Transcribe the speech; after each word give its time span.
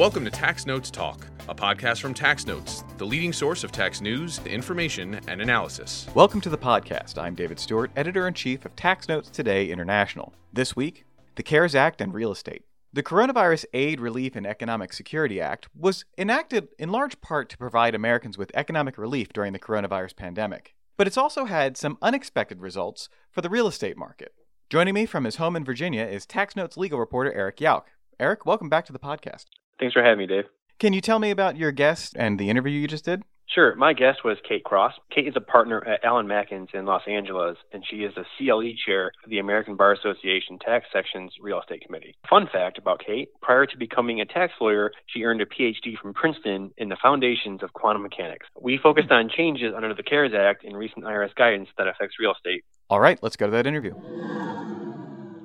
Welcome 0.00 0.24
to 0.24 0.30
Tax 0.30 0.64
Notes 0.64 0.90
Talk, 0.90 1.26
a 1.46 1.54
podcast 1.54 2.00
from 2.00 2.14
Tax 2.14 2.46
Notes, 2.46 2.84
the 2.96 3.04
leading 3.04 3.34
source 3.34 3.64
of 3.64 3.70
tax 3.70 4.00
news, 4.00 4.40
information, 4.46 5.20
and 5.28 5.42
analysis. 5.42 6.06
Welcome 6.14 6.40
to 6.40 6.48
the 6.48 6.56
podcast. 6.56 7.18
I'm 7.18 7.34
David 7.34 7.60
Stewart, 7.60 7.90
editor 7.96 8.26
in 8.26 8.32
chief 8.32 8.64
of 8.64 8.74
Tax 8.74 9.10
Notes 9.10 9.28
Today 9.28 9.70
International. 9.70 10.32
This 10.54 10.74
week, 10.74 11.04
the 11.34 11.42
CARES 11.42 11.74
Act 11.74 12.00
and 12.00 12.14
real 12.14 12.32
estate. 12.32 12.62
The 12.94 13.02
Coronavirus 13.02 13.66
Aid, 13.74 14.00
Relief, 14.00 14.36
and 14.36 14.46
Economic 14.46 14.94
Security 14.94 15.38
Act 15.38 15.68
was 15.78 16.06
enacted 16.16 16.68
in 16.78 16.88
large 16.88 17.20
part 17.20 17.50
to 17.50 17.58
provide 17.58 17.94
Americans 17.94 18.38
with 18.38 18.50
economic 18.54 18.96
relief 18.96 19.34
during 19.34 19.52
the 19.52 19.58
coronavirus 19.58 20.16
pandemic. 20.16 20.74
But 20.96 21.08
it's 21.08 21.18
also 21.18 21.44
had 21.44 21.76
some 21.76 21.98
unexpected 22.00 22.62
results 22.62 23.10
for 23.30 23.42
the 23.42 23.50
real 23.50 23.66
estate 23.66 23.98
market. 23.98 24.32
Joining 24.70 24.94
me 24.94 25.04
from 25.04 25.24
his 25.24 25.36
home 25.36 25.56
in 25.56 25.64
Virginia 25.66 26.04
is 26.04 26.24
Tax 26.24 26.56
Notes 26.56 26.78
legal 26.78 26.98
reporter 26.98 27.34
Eric 27.34 27.58
Yauch. 27.58 27.84
Eric, 28.18 28.46
welcome 28.46 28.70
back 28.70 28.86
to 28.86 28.94
the 28.94 28.98
podcast. 28.98 29.44
Thanks 29.80 29.94
for 29.94 30.02
having 30.02 30.18
me, 30.18 30.26
Dave. 30.26 30.44
Can 30.78 30.92
you 30.92 31.00
tell 31.00 31.18
me 31.18 31.30
about 31.30 31.56
your 31.56 31.72
guest 31.72 32.14
and 32.16 32.38
the 32.38 32.48
interview 32.48 32.78
you 32.78 32.86
just 32.86 33.04
did? 33.04 33.22
Sure. 33.48 33.74
My 33.74 33.92
guest 33.92 34.20
was 34.24 34.38
Kate 34.48 34.62
Cross. 34.62 34.92
Kate 35.12 35.26
is 35.26 35.34
a 35.36 35.40
partner 35.40 35.84
at 35.84 36.04
Allen 36.04 36.26
Matkins 36.26 36.72
in 36.72 36.86
Los 36.86 37.02
Angeles, 37.08 37.56
and 37.72 37.84
she 37.84 37.96
is 38.04 38.14
the 38.14 38.24
CLE 38.38 38.74
chair 38.86 39.10
of 39.24 39.30
the 39.30 39.40
American 39.40 39.74
Bar 39.74 39.92
Association 39.92 40.56
Tax 40.64 40.86
Section's 40.92 41.32
Real 41.40 41.60
Estate 41.60 41.82
Committee. 41.84 42.14
Fun 42.28 42.48
fact 42.52 42.78
about 42.78 43.02
Kate 43.04 43.28
prior 43.42 43.66
to 43.66 43.76
becoming 43.76 44.20
a 44.20 44.24
tax 44.24 44.52
lawyer, 44.60 44.92
she 45.06 45.24
earned 45.24 45.40
a 45.40 45.46
PhD 45.46 45.98
from 46.00 46.14
Princeton 46.14 46.70
in 46.76 46.90
the 46.90 46.96
foundations 47.02 47.62
of 47.64 47.72
quantum 47.72 48.02
mechanics. 48.02 48.46
We 48.60 48.78
focused 48.80 49.10
on 49.10 49.28
changes 49.28 49.74
under 49.76 49.92
the 49.94 50.04
CARES 50.04 50.32
Act 50.32 50.62
and 50.62 50.76
recent 50.76 51.04
IRS 51.04 51.34
guidance 51.34 51.68
that 51.76 51.88
affects 51.88 52.16
real 52.20 52.32
estate. 52.32 52.62
All 52.88 53.00
right, 53.00 53.18
let's 53.20 53.36
go 53.36 53.46
to 53.46 53.52
that 53.52 53.66
interview. 53.66 53.94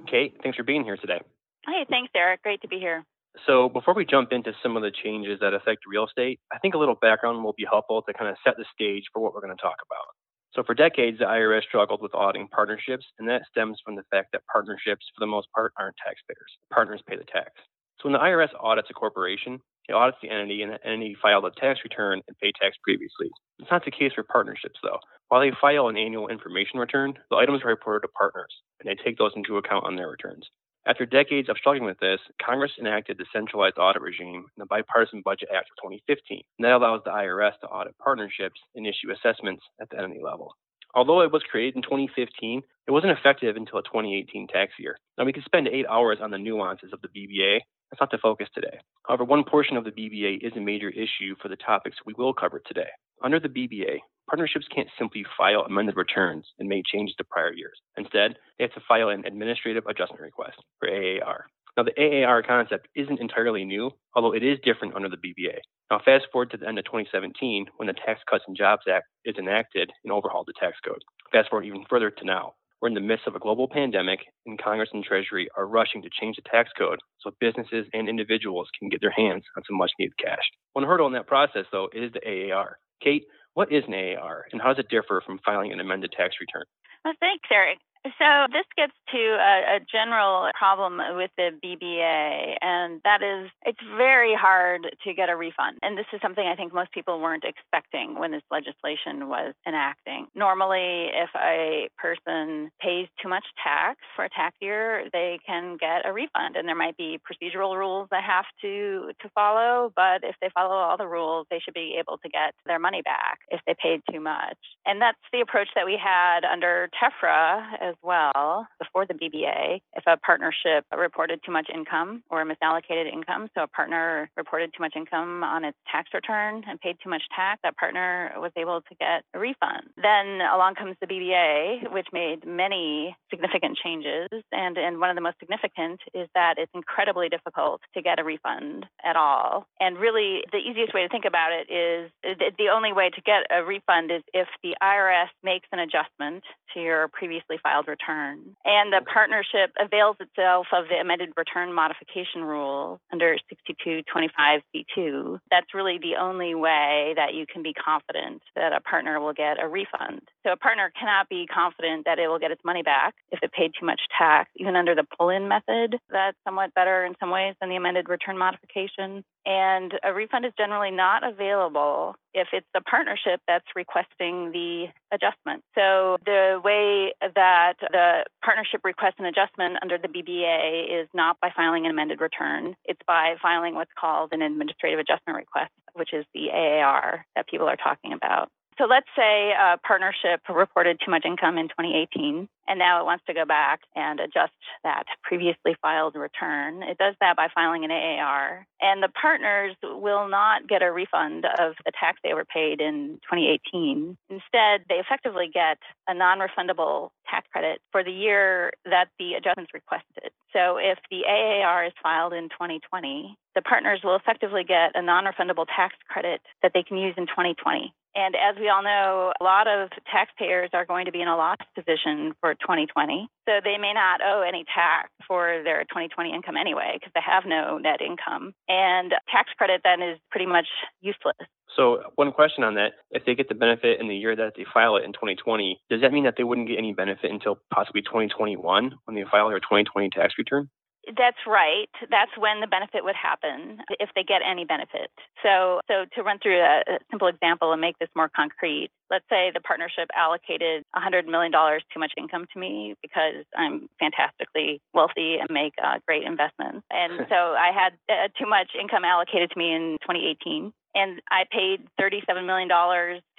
Kate, 0.06 0.38
thanks 0.44 0.58
for 0.58 0.64
being 0.64 0.84
here 0.84 0.98
today. 0.98 1.22
Hey, 1.66 1.86
thanks, 1.90 2.12
Eric. 2.16 2.44
Great 2.44 2.62
to 2.62 2.68
be 2.68 2.78
here. 2.78 3.04
So, 3.46 3.70
before 3.70 3.94
we 3.94 4.06
jump 4.06 4.32
into 4.32 4.54
some 4.64 4.78
of 4.78 4.84
the 4.84 4.92
changes 4.92 5.40
that 5.42 5.54
affect 5.54 5.84
real 5.88 6.06
estate, 6.06 6.40
I 6.54 6.60
think 6.60 6.74
a 6.74 6.78
little 6.78 6.96
background 6.96 7.44
will 7.44 7.54
be 7.54 7.66
helpful 7.70 8.02
to 8.02 8.14
kind 8.14 8.30
of 8.30 8.38
set 8.44 8.56
the 8.58 8.66
stage 8.74 9.04
for 9.12 9.22
what 9.22 9.34
we're 9.34 9.42
going 9.42 9.56
to 9.56 9.62
talk 9.62 9.78
about. 9.86 10.08
So, 10.56 10.64
for 10.64 10.74
decades, 10.74 11.20
the 11.20 11.26
IRS 11.26 11.64
struggled 11.64 12.02
with 12.02 12.16
auditing 12.16 12.48
partnerships, 12.48 13.06
and 13.20 13.28
that 13.28 13.44
stems 13.52 13.80
from 13.84 13.96
the 13.96 14.04
fact 14.10 14.30
that 14.32 14.42
partnerships, 14.52 15.06
for 15.14 15.20
the 15.20 15.28
most 15.28 15.48
part, 15.54 15.74
aren't 15.78 15.98
taxpayers. 15.98 16.52
Partners 16.72 17.02
pay 17.08 17.18
the 17.18 17.26
tax. 17.26 17.52
So, 18.00 18.10
when 18.10 18.14
the 18.14 18.20
IRS 18.20 18.50
audits 18.60 18.90
a 18.90 18.94
corporation, 18.94 19.60
it 19.90 19.94
audits 19.94 20.18
the 20.22 20.30
entity, 20.30 20.62
and 20.62 20.72
the 20.72 20.88
entity 20.88 21.16
filed 21.22 21.46
a 21.46 21.52
tax 21.60 21.82
return 21.84 22.22
and 22.28 22.38
paid 22.38 22.56
tax 22.56 22.78
previously. 22.84 23.30
It's 23.60 23.70
not 23.70 23.86
the 23.86 23.92
case 23.92 24.14
for 24.16 24.24
partnerships, 24.24 24.80
though. 24.82 25.00
While 25.28 25.42
they 25.42 25.52
file 25.60 25.90
an 25.90 25.98
annual 25.98 26.30
information 26.30 26.80
return, 26.80 27.14
the 27.30 27.38
items 27.38 27.62
are 27.64 27.70
reported 27.70 28.08
to 28.08 28.12
partners, 28.14 28.54
and 28.80 28.90
they 28.90 28.96
take 29.04 29.18
those 29.18 29.34
into 29.36 29.58
account 29.58 29.86
on 29.86 29.96
their 29.96 30.10
returns. 30.10 30.48
After 30.88 31.06
decades 31.06 31.50
of 31.50 31.58
struggling 31.58 31.86
with 31.86 31.98
this, 32.00 32.20
Congress 32.40 32.72
enacted 32.80 33.18
the 33.18 33.26
Centralized 33.34 33.80
Audit 33.80 34.04
Regime 34.04 34.46
in 34.46 34.60
the 34.60 34.68
Bipartisan 34.68 35.24
Budget 35.26 35.50
Act 35.50 35.70
of 35.72 35.78
2015. 35.82 36.44
And 36.60 36.66
that 36.66 36.74
allows 36.74 37.02
the 37.04 37.10
IRS 37.10 37.58
to 37.62 37.68
audit 37.68 37.98
partnerships 37.98 38.62
and 38.76 38.86
issue 38.86 39.10
assessments 39.12 39.64
at 39.82 39.90
the 39.90 39.98
entity 39.98 40.22
level. 40.24 40.54
Although 40.94 41.22
it 41.22 41.32
was 41.32 41.42
created 41.50 41.76
in 41.76 41.82
2015, 41.82 42.62
it 42.88 42.92
wasn't 42.92 43.18
effective 43.18 43.56
until 43.56 43.80
the 43.80 43.90
2018 43.90 44.48
tax 44.48 44.74
year. 44.78 44.98
Now, 45.18 45.26
we 45.26 45.34
could 45.34 45.44
spend 45.44 45.68
eight 45.68 45.88
hours 45.90 46.20
on 46.22 46.30
the 46.30 46.38
nuances 46.38 46.94
of 46.94 47.02
the 47.02 47.10
BBA. 47.10 47.62
That's 47.90 48.00
not 48.00 48.12
the 48.12 48.20
focus 48.20 48.48
today. 48.54 48.78
However, 49.08 49.24
one 49.24 49.44
portion 49.44 49.78
of 49.78 49.86
the 49.86 49.92
BBA 49.92 50.46
is 50.46 50.54
a 50.56 50.62
major 50.62 50.90
issue 50.90 51.36
for 51.42 51.50
the 51.50 51.58
topics 51.58 51.98
we 52.06 52.14
will 52.16 52.34
cover 52.34 52.62
today. 52.64 52.90
Under 53.24 53.40
the 53.40 53.50
BBA, 53.50 54.00
partnerships 54.30 54.68
can't 54.74 54.90
simply 54.98 55.26
file 55.38 55.62
amended 55.62 55.96
returns 55.96 56.46
and 56.60 56.70
make 56.70 56.86
changes 56.86 57.16
to 57.18 57.24
prior 57.24 57.54
years. 57.54 57.80
Instead, 57.98 58.38
they 58.58 58.64
have 58.64 58.74
to 58.74 58.82
file 58.88 59.10
an 59.10 59.26
administrative 59.26 59.86
adjustment 59.88 60.22
request, 60.22 60.58
or 60.82 60.90
AAR. 60.90 61.48
Now, 61.78 61.84
the 61.84 62.24
AAR 62.24 62.42
concept 62.42 62.88
isn't 62.96 63.20
entirely 63.20 63.66
new, 63.66 63.92
although 64.14 64.34
it 64.34 64.44
is 64.44 64.60
different 64.64 64.96
under 64.96 65.10
the 65.10 65.18
BBA. 65.18 65.58
Now, 65.92 66.00
fast 66.04 66.26
forward 66.32 66.52
to 66.52 66.58
the 66.58 66.68
end 66.68 66.80
of 66.80 66.86
2017 66.86 67.66
when 67.78 67.88
the 67.88 67.94
Tax 67.94 68.22
Cuts 68.30 68.46
and 68.48 68.56
Jobs 68.56 68.84
Act 68.90 69.08
is 69.26 69.36
enacted 69.38 69.92
and 70.04 70.14
overhauled 70.14 70.48
the 70.48 70.54
tax 70.60 70.78
code. 70.86 71.04
Fast 71.32 71.50
forward 71.50 71.66
even 71.66 71.84
further 71.90 72.10
to 72.10 72.26
now. 72.26 72.54
We're 72.82 72.90
in 72.90 72.94
the 72.94 73.02
midst 73.02 73.28
of 73.28 73.36
a 73.36 73.40
global 73.40 73.68
pandemic, 73.68 74.20
and 74.46 74.62
Congress 74.62 74.90
and 74.94 75.04
Treasury 75.04 75.50
are 75.58 75.68
rushing 75.68 76.02
to 76.02 76.10
change 76.10 76.36
the 76.36 76.50
tax 76.50 76.70
code 76.78 77.00
so 77.20 77.32
businesses 77.40 77.88
and 77.94 78.08
individuals 78.08 78.70
can 78.78 78.90
get 78.90 79.02
their 79.02 79.12
hands 79.12 79.44
on 79.58 79.64
some 79.68 79.78
much 79.78 79.92
needed 80.00 80.18
cash. 80.18 80.44
One 80.74 80.86
hurdle 80.86 81.08
in 81.08 81.14
that 81.14 81.28
process, 81.28 81.66
though, 81.72 81.90
is 81.94 82.12
the 82.14 82.52
AAR. 82.52 82.78
Kate, 83.02 83.24
what 83.56 83.72
is 83.72 83.84
an 83.88 83.94
AAR, 83.94 84.46
and 84.52 84.62
how 84.62 84.74
does 84.74 84.80
it 84.80 84.90
differ 84.90 85.24
from 85.26 85.40
filing 85.44 85.72
an 85.72 85.80
amended 85.80 86.12
tax 86.12 86.36
return? 86.40 86.66
Well, 87.04 87.16
thanks, 87.20 87.48
Eric. 87.52 87.80
So 88.06 88.46
this 88.54 88.66
gets 88.78 88.94
to 89.14 89.18
a, 89.18 89.78
a, 89.78 89.80
general 89.92 90.52
problem 90.54 91.02
with 91.18 91.32
the 91.38 91.50
BBA, 91.64 92.56
and 92.62 93.02
that 93.04 93.24
is 93.24 93.50
it's 93.66 93.80
very 93.98 94.36
hard 94.36 94.96
to 95.04 95.14
get 95.14 95.30
a 95.30 95.36
refund. 95.36 95.80
And 95.82 95.98
this 95.98 96.06
is 96.14 96.22
something 96.22 96.46
I 96.46 96.56
think 96.56 96.72
most 96.72 96.92
people 96.92 97.20
weren't 97.20 97.44
expecting 97.44 98.20
when 98.20 98.32
this 98.32 98.44
legislation 98.52 99.28
was 99.28 99.56
enacting. 99.68 100.28
Normally, 100.36 101.10
if 101.16 101.30
a 101.36 101.90
person 101.98 102.70
pays 102.80 103.08
too 103.22 103.30
much 103.30 103.46
tax 103.64 103.98
for 104.16 104.26
a 104.26 104.30
tax 104.30 104.56
year, 104.62 105.10
they 105.12 105.40
can 105.46 105.78
get 105.78 106.06
a 106.06 106.14
refund, 106.14 106.58
and 106.58 106.68
there 106.68 106.76
might 106.76 106.98
be 106.98 107.20
procedural 107.26 107.76
rules 107.76 108.08
they 108.12 108.22
have 108.22 108.46
to 108.62 109.14
to 109.20 109.30
follow. 109.34 109.92
But 109.96 110.24
if 110.24 110.36
they 110.42 110.50
follow 110.54 110.76
all 110.76 110.98
the 110.98 111.08
rules, 111.08 111.48
they 111.50 111.60
should 111.60 111.74
be 111.74 111.96
able 111.98 112.20
to 112.20 112.30
get 112.30 112.54
their 112.68 112.80
money 112.80 113.02
back 113.02 113.40
if 113.50 113.62
they 113.66 113.74
paid 113.82 114.02
too 114.12 114.20
much. 114.20 114.58
And 114.86 115.02
that's 115.02 115.18
the 115.34 115.42
approach 115.42 115.70
that 115.74 115.88
we 115.88 115.98
had 115.98 116.46
under 116.46 116.88
TEFRA 117.02 117.64
as 117.82 117.95
as 117.96 118.04
well 118.04 118.68
before 118.80 119.06
the 119.06 119.14
BBA 119.14 119.80
if 119.96 120.04
a 120.08 120.18
partnership 120.18 120.86
reported 120.96 121.40
too 121.46 121.52
much 121.52 121.68
income 121.74 122.24
or 122.30 122.46
misallocated 122.46 123.12
income. 123.12 123.48
So 123.56 123.64
a 123.64 123.68
partner 123.68 124.30
reported 124.38 124.72
too 124.76 124.82
much 124.82 124.94
income 124.96 125.44
on 125.44 125.64
its 125.64 125.78
tax 125.92 126.10
return 126.14 126.64
and 126.68 126.80
paid 126.80 126.98
too 127.04 127.10
much 127.10 127.24
tax, 127.36 127.60
that 127.64 127.78
partner 127.78 128.34
was 128.38 128.52
able 128.58 128.82
to 128.82 128.96
get 129.00 129.24
a 129.34 129.40
refund. 129.40 129.90
Then 129.96 130.42
along 130.42 130.76
comes 130.76 130.96
the 131.00 131.08
BBA, 131.08 131.92
which 131.92 132.08
made 132.12 132.46
many 132.46 133.16
significant 133.30 133.78
changes. 133.84 134.28
And, 134.52 134.78
and 134.78 135.00
one 135.00 135.10
of 135.10 135.16
the 135.16 135.22
most 135.22 135.40
significant 135.40 136.02
is 136.14 136.28
that 136.36 136.56
it's 136.58 136.72
incredibly 136.74 137.30
difficult 137.30 137.82
to 137.94 138.02
get 138.02 138.20
a 138.20 138.24
refund 138.24 138.86
at 139.04 139.16
all. 139.16 139.68
And 139.80 139.98
really, 139.98 140.44
the 140.52 140.58
easiest 140.58 140.94
way 140.94 141.04
to 141.04 141.10
think 141.10 141.26
about 141.26 141.52
it 141.52 141.72
is 141.72 142.12
the 142.58 142.70
only 142.74 142.94
way 142.94 143.10
to 143.10 143.22
get 143.22 143.44
a 143.52 143.64
refund 143.64 144.12
is 144.12 144.22
if 144.34 144.48
the 144.64 144.76
IRS 144.82 145.30
makes 145.44 145.68
an 145.72 145.80
adjustment 145.80 146.44
to 146.74 146.82
your 146.82 147.08
previously 147.08 147.58
filed 147.62 147.85
filed 147.86 148.00
return. 148.00 148.56
And 148.66 148.92
the 148.92 149.02
partnership 149.02 149.72
avails 149.80 150.18
itself 150.20 150.68
of 150.74 150.88
the 150.90 150.96
amended 150.96 151.30
return 151.38 151.74
modification 151.74 152.44
rule 152.44 153.00
under 153.12 153.38
6225B2. 153.70 155.40
That's 155.52 155.74
really 155.74 155.98
the 155.98 156.16
only 156.20 156.56
way 156.56 157.14
that 157.16 157.34
you 157.34 157.46
can 157.52 157.64
be 157.64 157.74
confident 157.74 158.42
that 158.56 158.74
a 158.74 158.82
partner 158.82 159.20
will 159.20 159.34
get 159.34 159.62
a 159.62 159.68
refund. 159.68 160.22
So 160.46 160.52
a 160.52 160.58
partner 160.58 160.92
cannot 160.98 161.28
be 161.28 161.48
confident 161.48 162.06
that 162.06 162.20
it 162.20 162.28
will 162.28 162.38
get 162.38 162.52
its 162.52 162.62
money 162.64 162.84
back 162.84 163.16
if 163.32 163.40
it 163.42 163.52
paid 163.52 163.72
too 163.80 163.86
much 163.86 164.02
tax, 164.16 164.52
even 164.58 164.76
under 164.76 164.94
the 164.94 165.04
pull 165.18 165.30
in 165.30 165.48
method. 165.48 165.98
That's 166.12 166.38
somewhat 166.46 166.74
better 166.76 167.04
in 167.04 167.16
some 167.20 167.32
ways 167.32 167.56
than 167.60 167.70
the 167.70 167.78
amended 167.78 168.10
return 168.10 168.38
modification. 168.38 169.24
And 169.48 169.94
a 170.04 170.14
refund 170.14 170.46
is 170.46 170.54
generally 170.56 170.92
not 170.92 171.24
available 171.28 172.16
if 172.36 172.50
it's 172.54 172.68
the 172.76 172.82
partnership 172.82 173.42
that's 173.48 173.66
requesting 173.76 174.52
the 174.52 174.86
adjustment. 175.12 175.64
So 175.74 176.18
the 176.26 176.62
way 176.64 177.14
that 177.22 177.74
the 177.80 178.26
partnership 178.44 178.82
requests 178.84 179.16
an 179.18 179.26
adjustment 179.26 179.78
under 179.82 179.98
the 179.98 180.10
BBA 180.10 181.02
is 181.02 181.08
not 181.14 181.40
by 181.42 181.50
filing 181.56 181.86
an 181.86 181.92
amended 181.92 182.22
return. 182.22 182.76
It's 182.86 183.02
by 183.08 183.36
filing 183.42 183.74
what's 183.74 183.94
called 184.00 184.30
an 184.32 184.44
administrative 184.44 185.00
adjustment 185.00 185.38
request, 185.38 185.72
which 185.94 186.14
is 186.14 186.26
the 186.36 186.52
AAR 186.52 187.26
that 187.36 187.48
people 187.48 187.68
are 187.68 187.78
talking 187.78 188.14
about. 188.14 188.52
So 188.78 188.86
let's 188.86 189.08
say 189.16 189.52
a 189.52 189.78
partnership 189.78 190.42
reported 190.50 191.00
too 191.04 191.12
much 191.12 191.26
income 191.26 191.58
in 191.58 191.70
2018 191.70 192.50
and 192.68 192.80
now 192.80 193.00
it 193.00 193.06
wants 193.06 193.24
to 193.28 193.34
go 193.34 193.46
back 193.46 193.82
and 193.96 194.20
adjust 194.20 194.54
that 194.84 195.04
previously 195.24 195.76
filed 195.82 196.16
return. 196.16 196.84
It 196.84 196.98
does 196.98 197.16
that 197.20 197.36
by 197.36 197.48
filing 197.54 197.86
an 197.86 197.92
AAR, 197.92 198.66
and 198.82 199.04
the 199.04 199.10
partners 199.10 199.76
will 199.84 200.28
not 200.28 200.68
get 200.68 200.82
a 200.82 200.92
refund 200.92 201.46
of 201.46 201.76
the 201.86 201.92
tax 201.98 202.20
they 202.24 202.34
were 202.34 202.46
paid 202.46 202.82
in 202.82 203.20
2018. 203.30 204.18
Instead, 204.30 204.86
they 204.90 204.96
effectively 204.96 205.50
get 205.54 205.78
a 206.08 206.14
non 206.14 206.40
refundable 206.40 207.10
tax 207.30 207.48
credit 207.52 207.82
for 207.92 208.04
the 208.04 208.12
year 208.12 208.72
that 208.86 209.06
the 209.20 209.34
adjustment's 209.34 209.74
requested. 209.74 210.32
So 210.54 210.78
if 210.78 210.98
the 211.12 211.26
AAR 211.26 211.86
is 211.86 211.94
filed 212.02 212.34
in 212.34 212.50
2020, 212.50 213.38
the 213.56 213.62
partners 213.62 214.02
will 214.04 214.16
effectively 214.16 214.64
get 214.64 214.92
a 214.96 215.02
non 215.02 215.26
refundable 215.26 215.66
tax 215.68 215.96
credit 216.10 216.42
that 216.64 216.72
they 216.74 216.84
can 216.84 216.98
use 216.98 217.14
in 217.18 217.28
2020. 217.28 217.94
And 218.16 218.36
as 218.36 218.56
we 218.60 218.70
all 218.70 218.82
know, 218.82 219.34
a 219.40 219.44
lot 219.44 219.68
of 219.68 219.90
taxpayers 220.10 220.70
are 220.74 220.86
going 220.86 221.06
to 221.06 221.12
be 221.12 221.22
in 221.22 221.28
a 221.28 221.36
loss 221.36 221.58
position 221.76 222.34
for 222.40 222.56
2020. 222.56 223.28
So 223.46 223.60
they 223.64 223.78
may 223.78 223.94
not 223.94 224.22
owe 224.24 224.42
any 224.42 224.64
tax 224.64 225.10
for 225.28 225.62
their 225.64 225.84
2020 225.84 226.34
income 226.34 226.56
anyway 226.56 226.96
because 226.96 227.12
they 227.14 227.22
have 227.26 227.44
no 227.46 227.78
net 227.78 228.00
income. 228.02 228.54
And 228.70 229.12
tax 229.30 229.52
credit 229.58 229.82
then 229.84 230.02
is 230.02 230.18
pretty 230.32 230.46
much 230.46 230.68
useless. 231.02 231.36
So, 231.76 232.04
one 232.16 232.32
question 232.32 232.64
on 232.64 232.76
that 232.76 232.94
if 233.12 233.26
they 233.26 233.36
get 233.36 233.50
the 233.50 233.56
benefit 233.56 234.00
in 234.00 234.08
the 234.08 234.16
year 234.16 234.34
that 234.34 234.54
they 234.56 234.66
file 234.74 234.96
it 234.96 235.04
in 235.04 235.12
2020, 235.12 235.82
does 235.90 236.00
that 236.02 236.14
mean 236.14 236.24
that 236.24 236.36
they 236.38 236.44
wouldn't 236.46 236.70
get 236.70 236.78
any 236.78 236.94
benefit 236.94 237.32
until 237.32 237.60
possibly 237.74 238.02
2021 238.02 238.96
when 239.04 239.16
they 239.16 239.26
file 239.30 239.50
their 239.50 239.60
2020 239.60 240.10
tax 240.12 240.36
return? 240.38 240.70
That's 241.08 241.38
right. 241.46 241.90
That's 242.10 242.32
when 242.38 242.62
the 242.62 242.68
benefit 242.68 243.04
would 243.04 243.16
happen 243.16 243.80
if 244.00 244.10
they 244.16 244.24
get 244.24 244.42
any 244.42 244.66
benefit. 244.66 245.12
So, 245.44 245.80
so 245.88 246.06
to 246.16 246.24
run 246.24 246.40
through 246.40 246.60
a, 246.60 246.82
a 246.88 246.98
simple 247.12 247.28
example 247.28 247.72
and 247.72 247.82
make 247.82 248.00
this 248.00 248.10
more 248.16 248.30
concrete, 248.36 248.90
let's 249.12 249.26
say 249.30 249.52
the 249.54 249.62
partnership 249.62 250.10
allocated 250.16 250.84
$100 250.96 251.28
million 251.28 251.52
too 251.52 252.00
much 252.00 252.12
income 252.18 252.46
to 252.54 252.60
me 252.60 252.96
because 253.02 253.46
I'm 253.56 253.88
fantastically 254.00 254.82
wealthy 254.94 255.38
and 255.38 255.50
make 255.52 255.74
uh, 255.84 256.00
great 256.08 256.24
investments. 256.24 256.86
And 256.90 257.28
so 257.30 257.36
I 257.36 257.70
had 257.74 257.94
uh, 258.10 258.28
too 258.40 258.50
much 258.50 258.72
income 258.80 259.06
allocated 259.06 259.52
to 259.52 259.60
me 259.60 259.74
in 259.74 259.98
2018 260.02 260.74
and 260.96 261.22
I 261.30 261.44
paid 261.52 261.86
$37 262.00 262.46
million 262.46 262.70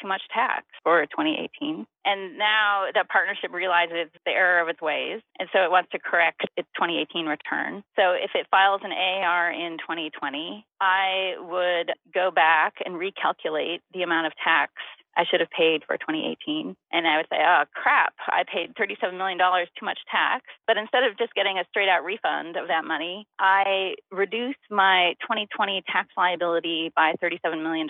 too 0.01 0.07
much 0.07 0.23
tax 0.33 0.65
for 0.85 1.05
2018. 1.07 1.87
And 2.05 2.39
now 2.39 2.85
the 2.93 3.05
partnership 3.11 3.53
realizes 3.53 4.09
the 4.25 4.31
error 4.31 4.61
of 4.61 4.69
its 4.69 4.81
ways, 4.81 5.23
and 5.41 5.49
so 5.53 5.65
it 5.65 5.71
wants 5.71 5.91
to 5.91 5.99
correct 5.99 6.43
its 6.57 6.69
2018 6.77 7.27
return. 7.27 7.83
So 7.97 8.13
if 8.13 8.31
it 8.35 8.47
files 8.51 8.83
an 8.85 8.93
AR 8.93 9.51
in 9.51 9.79
2020, 9.79 10.65
I 10.81 11.35
would 11.41 11.93
go 12.15 12.31
back 12.31 12.75
and 12.85 12.95
recalculate 12.95 13.81
the 13.93 14.03
amount 14.03 14.29
of 14.29 14.33
tax 14.45 14.73
I 15.17 15.25
should 15.25 15.41
have 15.41 15.51
paid 15.51 15.83
for 15.87 15.97
2018. 15.97 16.77
And 16.93 17.07
I 17.07 17.17
would 17.17 17.27
say, 17.31 17.39
oh, 17.41 17.65
crap, 17.75 18.15
I 18.29 18.45
paid 18.45 18.75
$37 18.75 19.17
million 19.17 19.39
too 19.39 19.85
much 19.85 19.99
tax. 20.11 20.45
But 20.67 20.77
instead 20.77 21.05
of 21.05 21.19
just 21.19 21.35
getting 21.35 21.59
a 21.59 21.65
straight 21.71 21.89
out 21.89 22.05
refund 22.05 22.57
of 22.57 22.69
that 22.69 22.85
money, 22.85 23.27
I 23.39 23.95
reduced 24.11 24.61
my 24.71 25.15
2020 25.23 25.83
tax 25.91 26.09
liability 26.17 26.93
by 26.95 27.15
$37 27.23 27.63
million. 27.63 27.89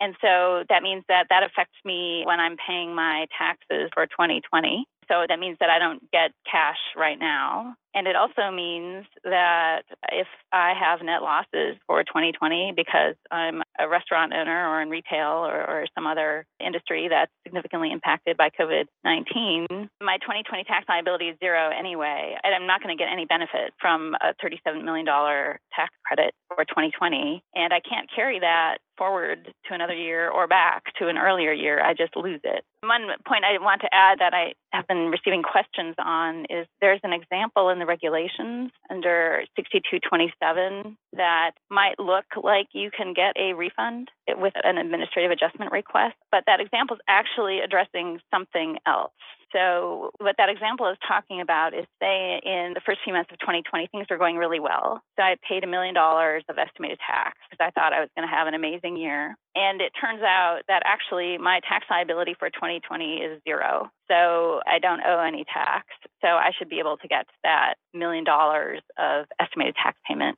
And 0.00 0.14
so 0.20 0.64
that 0.68 0.82
means 0.82 1.04
that 1.08 1.26
that 1.30 1.42
affects 1.42 1.76
me 1.84 2.22
when 2.26 2.40
I'm 2.40 2.56
paying 2.56 2.94
my 2.94 3.26
taxes 3.36 3.90
for 3.94 4.06
2020. 4.06 4.86
So 5.08 5.24
that 5.28 5.38
means 5.38 5.56
that 5.60 5.70
I 5.70 5.78
don't 5.78 6.02
get 6.10 6.32
cash 6.50 6.78
right 6.96 7.18
now. 7.18 7.76
And 7.94 8.06
it 8.06 8.16
also 8.16 8.50
means 8.50 9.06
that 9.24 9.82
if 10.12 10.26
I 10.52 10.74
have 10.78 11.00
net 11.00 11.22
losses 11.22 11.76
for 11.86 12.02
2020 12.04 12.74
because 12.76 13.14
I'm 13.30 13.62
a 13.78 13.88
restaurant 13.88 14.32
owner 14.32 14.68
or 14.68 14.82
in 14.82 14.90
retail 14.90 15.44
or, 15.44 15.60
or 15.60 15.86
some 15.94 16.06
other 16.06 16.46
industry 16.64 17.08
that's 17.08 17.30
significantly 17.44 17.90
impacted 17.92 18.36
by 18.36 18.50
COVID 18.58 18.84
19, 19.04 19.66
my 20.02 20.18
2020 20.18 20.64
tax 20.64 20.86
liability 20.88 21.28
is 21.28 21.38
zero 21.38 21.70
anyway. 21.76 22.36
And 22.42 22.54
I'm 22.54 22.66
not 22.66 22.82
going 22.82 22.96
to 22.96 23.00
get 23.00 23.10
any 23.12 23.24
benefit 23.24 23.72
from 23.80 24.14
a 24.20 24.34
$37 24.44 24.84
million 24.84 25.06
tax 25.06 25.94
credit 26.04 26.34
for 26.48 26.64
2020. 26.64 27.42
And 27.54 27.72
I 27.72 27.80
can't 27.80 28.08
carry 28.14 28.40
that 28.40 28.78
forward 28.96 29.52
to 29.68 29.74
another 29.74 29.94
year 29.94 30.30
or 30.30 30.46
back 30.46 30.84
to 30.98 31.08
an 31.08 31.18
earlier 31.18 31.52
year. 31.52 31.82
I 31.82 31.92
just 31.92 32.16
lose 32.16 32.40
it. 32.44 32.64
One 32.80 33.08
point 33.26 33.44
I 33.44 33.62
want 33.62 33.82
to 33.82 33.88
add 33.92 34.18
that 34.20 34.32
I 34.32 34.54
have 34.72 34.86
been 34.86 35.10
receiving 35.10 35.42
questions 35.42 35.94
on 35.98 36.46
is 36.48 36.66
there's 36.80 37.00
an 37.02 37.12
example 37.12 37.68
in 37.70 37.78
the 37.78 37.86
regulations 37.86 38.70
under 38.90 39.42
6227 39.56 40.96
that 41.16 41.52
might 41.70 41.98
look 41.98 42.24
like 42.42 42.68
you 42.72 42.90
can 42.90 43.14
get 43.14 43.36
a 43.36 43.54
refund 43.54 44.10
with 44.28 44.54
an 44.64 44.78
administrative 44.78 45.30
adjustment 45.30 45.72
request, 45.72 46.16
but 46.30 46.44
that 46.46 46.60
example 46.60 46.96
is 46.96 47.02
actually 47.08 47.60
addressing 47.60 48.20
something 48.30 48.78
else. 48.86 49.12
So, 49.52 50.10
what 50.18 50.36
that 50.38 50.48
example 50.48 50.90
is 50.90 50.98
talking 51.06 51.40
about 51.40 51.72
is 51.72 51.86
say 52.00 52.40
in 52.44 52.72
the 52.74 52.80
first 52.84 52.98
few 53.04 53.12
months 53.12 53.30
of 53.32 53.38
2020, 53.38 53.88
things 53.88 54.06
were 54.10 54.18
going 54.18 54.36
really 54.36 54.58
well. 54.60 55.00
So, 55.16 55.22
I 55.22 55.36
paid 55.48 55.62
a 55.62 55.66
million 55.66 55.94
dollars 55.94 56.44
of 56.48 56.58
estimated 56.58 56.98
tax 56.98 57.38
because 57.48 57.64
I 57.64 57.70
thought 57.70 57.92
I 57.92 58.00
was 58.00 58.10
going 58.16 58.28
to 58.28 58.34
have 58.34 58.48
an 58.48 58.54
amazing 58.54 58.96
year. 58.96 59.36
And 59.54 59.80
it 59.80 59.92
turns 59.98 60.22
out 60.22 60.60
that 60.68 60.82
actually 60.84 61.38
my 61.38 61.60
tax 61.66 61.86
liability 61.88 62.34
for 62.38 62.50
2020 62.50 63.22
is 63.22 63.40
zero. 63.44 63.88
So, 64.08 64.60
I 64.66 64.78
don't 64.80 65.00
owe 65.00 65.22
any 65.22 65.44
tax. 65.44 65.86
So, 66.20 66.28
I 66.28 66.50
should 66.58 66.68
be 66.68 66.80
able 66.80 66.96
to 66.98 67.08
get 67.08 67.26
that 67.44 67.74
million 67.94 68.24
dollars 68.24 68.82
of 68.98 69.26
estimated 69.40 69.76
tax 69.80 69.96
payment 70.06 70.36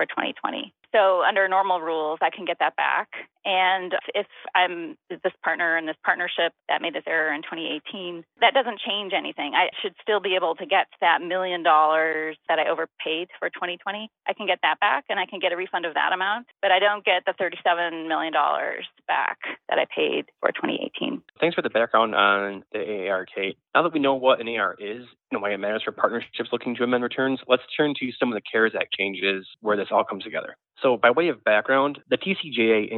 for 0.00 0.06
2020. 0.06 0.72
So 0.92 1.22
under 1.22 1.46
normal 1.46 1.80
rules, 1.80 2.18
I 2.22 2.30
can 2.30 2.46
get 2.46 2.56
that 2.60 2.74
back. 2.76 3.08
And 3.44 3.94
if 4.14 4.26
I'm 4.54 4.96
this 5.08 5.32
partner 5.42 5.78
in 5.78 5.86
this 5.86 5.96
partnership 6.04 6.52
that 6.68 6.82
made 6.82 6.94
this 6.94 7.04
error 7.06 7.32
in 7.32 7.42
2018, 7.42 8.24
that 8.40 8.54
doesn't 8.54 8.80
change 8.80 9.12
anything. 9.16 9.52
I 9.54 9.70
should 9.80 9.94
still 10.02 10.20
be 10.20 10.34
able 10.36 10.54
to 10.56 10.66
get 10.66 10.86
that 11.00 11.22
million 11.22 11.62
dollars 11.62 12.36
that 12.48 12.58
I 12.58 12.68
overpaid 12.68 13.28
for 13.38 13.48
2020. 13.48 14.10
I 14.28 14.32
can 14.34 14.46
get 14.46 14.58
that 14.62 14.80
back 14.80 15.04
and 15.08 15.18
I 15.18 15.26
can 15.26 15.40
get 15.40 15.52
a 15.52 15.56
refund 15.56 15.86
of 15.86 15.94
that 15.94 16.12
amount, 16.12 16.46
but 16.60 16.70
I 16.70 16.78
don't 16.78 17.04
get 17.04 17.24
the 17.24 17.32
$37 17.32 18.08
million 18.08 18.32
back 19.08 19.38
that 19.68 19.78
I 19.78 19.86
paid 19.94 20.26
for 20.40 20.52
2018. 20.52 21.22
Thanks 21.40 21.54
for 21.54 21.62
the 21.62 21.70
background 21.70 22.14
on 22.14 22.64
the 22.72 23.08
AAR, 23.08 23.26
Kate. 23.26 23.56
Now 23.74 23.82
that 23.82 23.92
we 23.92 24.00
know 24.00 24.14
what 24.14 24.40
an 24.40 24.48
AR 24.48 24.76
is, 24.78 25.06
and 25.32 25.40
why 25.40 25.50
it 25.50 25.58
matters 25.58 25.82
for 25.84 25.92
partnerships 25.92 26.50
looking 26.52 26.74
to 26.76 26.82
amend 26.82 27.04
returns, 27.04 27.40
let's 27.46 27.62
turn 27.76 27.94
to 28.00 28.10
some 28.18 28.32
of 28.32 28.34
the 28.34 28.42
CARES 28.50 28.72
Act 28.74 28.92
changes 28.92 29.46
where 29.60 29.76
this 29.76 29.88
all 29.90 30.04
comes 30.04 30.24
together. 30.24 30.56
So, 30.82 30.96
by 30.96 31.10
way 31.10 31.28
of 31.28 31.44
background, 31.44 32.00
the 32.08 32.16
TCJA 32.16 32.92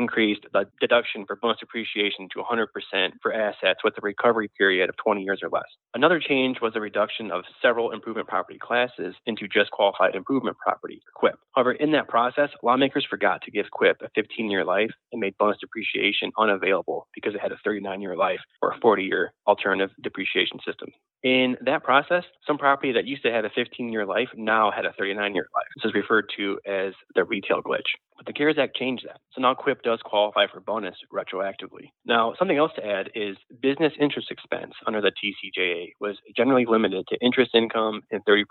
the 0.53 0.67
deduction 0.81 1.25
for 1.27 1.37
bonus 1.37 1.59
depreciation 1.61 2.29
to 2.33 2.43
100% 2.43 2.67
for 3.23 3.33
assets 3.33 3.81
with 3.85 3.95
a 3.99 4.01
recovery 4.03 4.51
period 4.57 4.89
of 4.89 4.97
20 4.97 5.23
years 5.23 5.41
or 5.43 5.49
less. 5.49 5.69
Another 5.95 6.21
change 6.21 6.61
was 6.61 6.73
the 6.75 6.81
reduction 6.81 7.31
of 7.31 7.45
several 7.61 7.91
improvement 7.93 8.29
property 8.29 8.59
classes 8.61 9.15
into 9.27 9.49
just 9.49 9.71
qualified 9.71 10.15
improvement 10.15 10.57
property, 10.59 11.03
QIP. 11.23 11.35
However, 11.55 11.73
in 11.73 11.93
that 11.93 12.09
process, 12.09 12.51
lawmakers 12.63 13.07
forgot 13.09 13.43
to 13.43 13.51
give 13.51 13.67
QIP 13.73 14.03
a 14.03 14.09
15 14.15 14.51
year 14.51 14.65
life 14.65 14.91
and 15.13 15.21
made 15.21 15.37
bonus 15.39 15.59
depreciation 15.61 16.33
unavailable 16.39 17.09
because 17.15 17.35
it 17.35 17.41
had 17.41 17.53
a 17.53 17.59
39 17.65 18.01
year 18.01 18.17
life 18.17 18.41
or 18.63 18.73
a 18.73 18.81
40 18.81 19.03
year 19.03 19.33
alternative 19.47 19.91
depreciation 20.03 20.59
system. 20.67 20.89
In 21.23 21.57
that 21.65 21.85
process, 21.85 22.25
some 22.47 22.59
property 22.59 22.93
that 22.93 23.07
used 23.07 23.23
to 23.23 23.31
have 23.31 23.45
a 23.45 23.51
15 23.55 23.93
year 23.93 24.05
life 24.05 24.29
now 24.37 24.73
had 24.75 24.85
a 24.85 24.93
39 24.99 25.35
year 25.35 25.47
life. 25.55 25.67
This 25.77 25.91
is 25.91 25.95
referred 25.95 26.29
to 26.37 26.59
as 26.67 26.95
the 27.15 27.25
retail 27.25 27.63
glitch. 27.63 27.87
But 28.23 28.35
the 28.35 28.39
CARES 28.39 28.57
Act 28.57 28.77
changed 28.77 29.05
that. 29.09 29.19
So 29.33 29.41
now 29.41 29.55
QIP 29.55 29.83
does 29.83 29.99
qualify 30.05 30.47
for 30.47 30.61
bonus 30.61 30.95
retroactively. 31.13 31.91
Now, 32.07 32.35
something 32.39 32.57
else 32.57 32.71
to 32.77 32.87
add 32.87 33.11
is 33.17 33.37
business 33.61 33.93
interest 34.01 34.31
expense 34.31 34.75
under 34.87 35.01
the 35.01 35.11
TCJA 35.11 35.95
was 35.99 36.19
generally 36.37 36.65
limited 36.65 37.05
to 37.09 37.19
interest 37.21 37.51
income 37.53 38.03
and 38.13 38.25
30% 38.25 38.45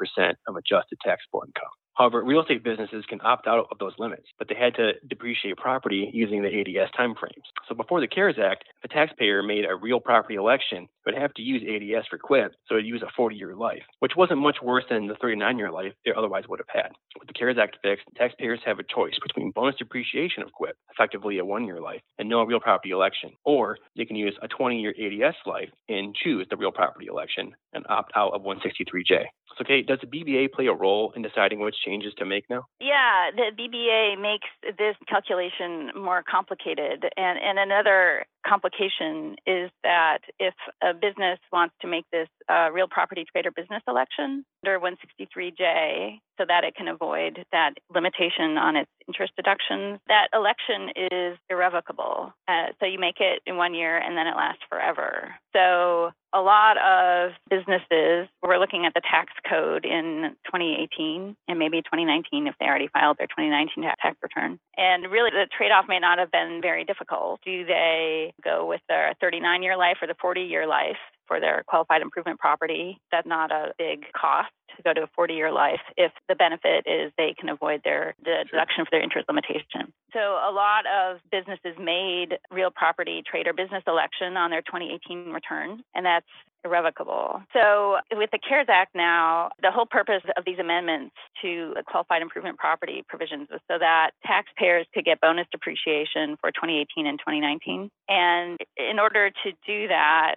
of 0.50 0.58
adjusted 0.58 0.98
taxable 1.02 1.44
income. 1.48 1.72
However, 2.02 2.24
real 2.24 2.42
estate 2.42 2.64
businesses 2.64 3.06
can 3.08 3.22
opt 3.24 3.46
out 3.46 3.68
of 3.70 3.78
those 3.78 3.94
limits, 4.00 4.26
but 4.40 4.48
they 4.48 4.56
had 4.56 4.74
to 4.74 4.94
depreciate 5.08 5.58
property 5.58 6.10
using 6.12 6.42
the 6.42 6.48
ADS 6.48 6.90
timeframes. 6.98 7.46
So 7.70 7.76
before 7.76 8.02
the 8.02 8.08
CARES 8.08 8.38
Act, 8.44 8.64
a 8.84 8.88
taxpayer 8.88 9.44
made 9.44 9.66
a 9.66 9.76
real 9.76 10.00
property 10.00 10.34
election, 10.34 10.88
would 11.06 11.14
have 11.14 11.32
to 11.36 11.44
use 11.44 11.62
ADS 11.62 12.08
for 12.08 12.18
QIP, 12.18 12.50
so 12.68 12.74
it'd 12.74 12.88
use 12.88 13.04
a 13.04 13.22
40-year 13.22 13.56
life, 13.56 13.84
which 14.00 14.16
wasn't 14.18 14.40
much 14.40 14.58
worse 14.64 14.84
than 14.90 15.06
the 15.06 15.14
39-year 15.14 15.70
life 15.70 15.94
it 16.04 16.16
otherwise 16.18 16.46
would 16.50 16.60
have 16.60 16.84
had. 16.84 16.92
With 17.20 17.28
the 17.28 17.36
CARES 17.36 17.58
Act 17.62 17.78
fixed, 17.84 18.08
taxpayers 18.16 18.62
have 18.66 18.80
a 18.80 18.84
choice 18.84 19.14
between 19.22 19.52
bonus 19.52 19.76
depreciation 19.76 20.42
of 20.42 20.50
QIP, 20.60 20.74
effectively 20.92 21.38
a 21.38 21.46
one-year 21.46 21.82
life, 21.82 22.02
and 22.18 22.28
no 22.28 22.44
real 22.44 22.60
property 22.60 22.90
election, 22.90 23.30
or 23.46 23.78
they 23.96 24.06
can 24.06 24.16
use 24.16 24.36
a 24.42 24.48
20-year 24.48 24.96
ADS 24.98 25.38
life 25.46 25.70
and 25.88 26.16
choose 26.16 26.48
the 26.50 26.58
real 26.58 26.72
property 26.72 27.06
election 27.06 27.52
and 27.74 27.86
opt 27.90 28.12
out 28.16 28.34
of 28.34 28.42
163J. 28.42 29.26
So, 29.58 29.66
Kate, 29.66 29.86
does 29.86 30.00
the 30.00 30.08
BBA 30.08 30.54
play 30.54 30.68
a 30.68 30.74
role 30.74 31.12
in 31.16 31.22
deciding 31.22 31.60
which 31.60 31.76
changes 31.92 32.14
to 32.18 32.26
make 32.26 32.50
now? 32.50 32.66
Yeah, 32.80 33.32
the 33.36 33.52
BBA 33.52 34.22
makes 34.22 34.48
this 34.78 34.96
calculation 35.08 35.92
more 35.96 36.24
complicated. 36.24 37.04
And, 37.18 37.38
and 37.40 37.60
another 37.60 38.26
complication 38.48 39.36
is 39.46 39.70
that 39.84 40.20
if 40.40 40.54
a 40.82 40.94
business 40.94 41.40
wants 41.52 41.76
to 41.82 41.88
make 41.88 42.06
this 42.12 42.30
uh, 42.50 42.70
real 42.72 42.88
property 42.88 43.26
trader 43.30 43.52
business 43.52 43.84
election 43.88 44.46
under 44.64 44.80
163J 44.80 46.20
so 46.38 46.46
that 46.48 46.64
it 46.64 46.76
can 46.76 46.88
avoid 46.88 47.44
that 47.52 47.74
limitation 47.94 48.58
on 48.58 48.76
its 48.76 48.90
interest 49.08 49.34
deductions, 49.36 50.00
that 50.08 50.28
election 50.34 50.90
is 51.12 51.38
irrevocable. 51.50 52.34
Uh, 52.48 52.68
so 52.80 52.86
you 52.86 53.00
make 53.00 53.20
it 53.20 53.42
in 53.46 53.58
one 53.58 53.74
year 53.74 53.98
and 53.98 54.18
then 54.18 54.28
it 54.28 54.36
lasts 54.36 54.64
forever. 54.70 55.36
So 55.54 56.12
a 56.34 56.42
lot 56.42 56.78
of 56.78 57.32
businesses 57.50 58.28
were 58.42 58.58
looking 58.58 58.86
at 58.86 58.94
the 58.94 59.02
tax 59.02 59.34
code 59.48 59.86
in 59.86 60.36
2018 60.46 61.36
and 61.48 61.60
maybe 61.60 61.82
2019 61.82 62.48
if 62.48 62.56
they 62.60 62.66
already 62.66 62.88
filed 62.88 63.18
their 63.18 63.28
2019 63.28 63.84
tax 64.02 64.18
return. 64.22 64.60
And 64.78 65.12
really, 65.12 65.32
the 65.32 65.48
trade 65.56 65.72
off 65.72 65.86
may 65.88 66.00
not 66.00 66.20
have 66.20 66.32
been 66.32 66.60
very 66.62 66.86
difficult. 66.86 67.42
Do 67.44 67.66
they 67.66 68.34
go 68.44 68.66
with 68.66 68.82
their 68.88 69.14
39 69.20 69.64
year 69.64 69.78
life 69.78 69.98
or 70.02 70.08
the 70.08 70.16
40 70.22 70.42
year 70.42 70.68
life? 70.68 70.98
For 71.32 71.40
their 71.40 71.64
qualified 71.66 72.02
improvement 72.02 72.40
property. 72.40 73.00
That's 73.10 73.26
not 73.26 73.54
a 73.54 73.72
big 73.78 74.04
cost 74.12 74.52
to 74.76 74.84
go 74.84 74.94
to 74.94 75.04
a 75.04 75.10
40 75.16 75.34
year 75.34 75.50
life 75.50 75.80
if 75.96 76.12
the 76.28 76.36
benefit 76.36 76.84
is 76.86 77.14
they 77.18 77.34
can 77.40 77.48
avoid 77.48 77.82
their 77.86 78.16
the 78.22 78.44
deduction 78.52 78.84
for 78.84 78.92
their 78.92 79.02
interest 79.02 79.30
limitation. 79.30 79.94
So 80.12 80.20
a 80.20 80.52
lot 80.52 80.84
of 80.86 81.20
businesses 81.32 81.80
made 81.80 82.38
real 82.52 82.70
property 82.70 83.24
trade 83.26 83.48
or 83.48 83.54
business 83.54 83.84
election 83.88 84.36
on 84.36 84.52
their 84.52 84.62
2018 84.62 85.32
return, 85.32 85.84
and 85.96 86.06
that's 86.06 86.28
irrevocable. 86.64 87.42
So, 87.54 87.98
with 88.14 88.30
the 88.32 88.40
CARES 88.40 88.68
Act 88.70 88.96
now, 88.96 89.52
the 89.62 89.72
whole 89.72 89.86
purpose 89.86 90.24
of 90.38 90.46
these 90.46 90.60
amendments 90.60 91.16
to 91.42 91.74
the 91.76 91.84
qualified 91.84 92.22
improvement 92.22 92.58
property 92.58 93.04
provisions 93.08 93.48
was 93.52 93.62
so 93.70 93.78
that 93.80 94.12
taxpayers 94.26 94.86
could 94.94 95.06
get 95.06 95.22
bonus 95.22 95.48
depreciation 95.52 96.38
for 96.40 96.52
2018 96.52 97.08
and 97.08 97.20
2019. 97.20 97.90
And 98.10 98.60
in 98.78 99.00
order 99.00 99.30
to 99.30 99.52
do 99.66 99.88
that, 99.88 100.36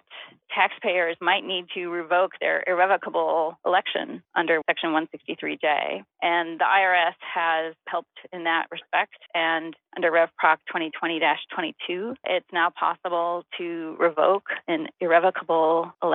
taxpayers 0.53 1.17
might 1.21 1.45
need 1.45 1.65
to 1.73 1.87
revoke 1.89 2.31
their 2.39 2.63
irrevocable 2.67 3.57
election 3.65 4.23
under 4.35 4.61
Section 4.67 4.91
163J. 4.91 6.03
And 6.21 6.59
the 6.59 6.65
IRS 6.65 7.15
has 7.33 7.75
helped 7.87 8.17
in 8.31 8.45
that 8.45 8.67
respect. 8.71 9.15
And 9.33 9.75
under 9.95 10.11
Rev 10.11 10.29
Proc 10.37 10.59
2020 10.67 11.19
22, 11.53 12.15
it's 12.25 12.45
now 12.51 12.69
possible 12.69 13.43
to 13.57 13.95
revoke 13.99 14.47
an 14.67 14.87
irrevocable 14.99 15.93
election 16.03 16.14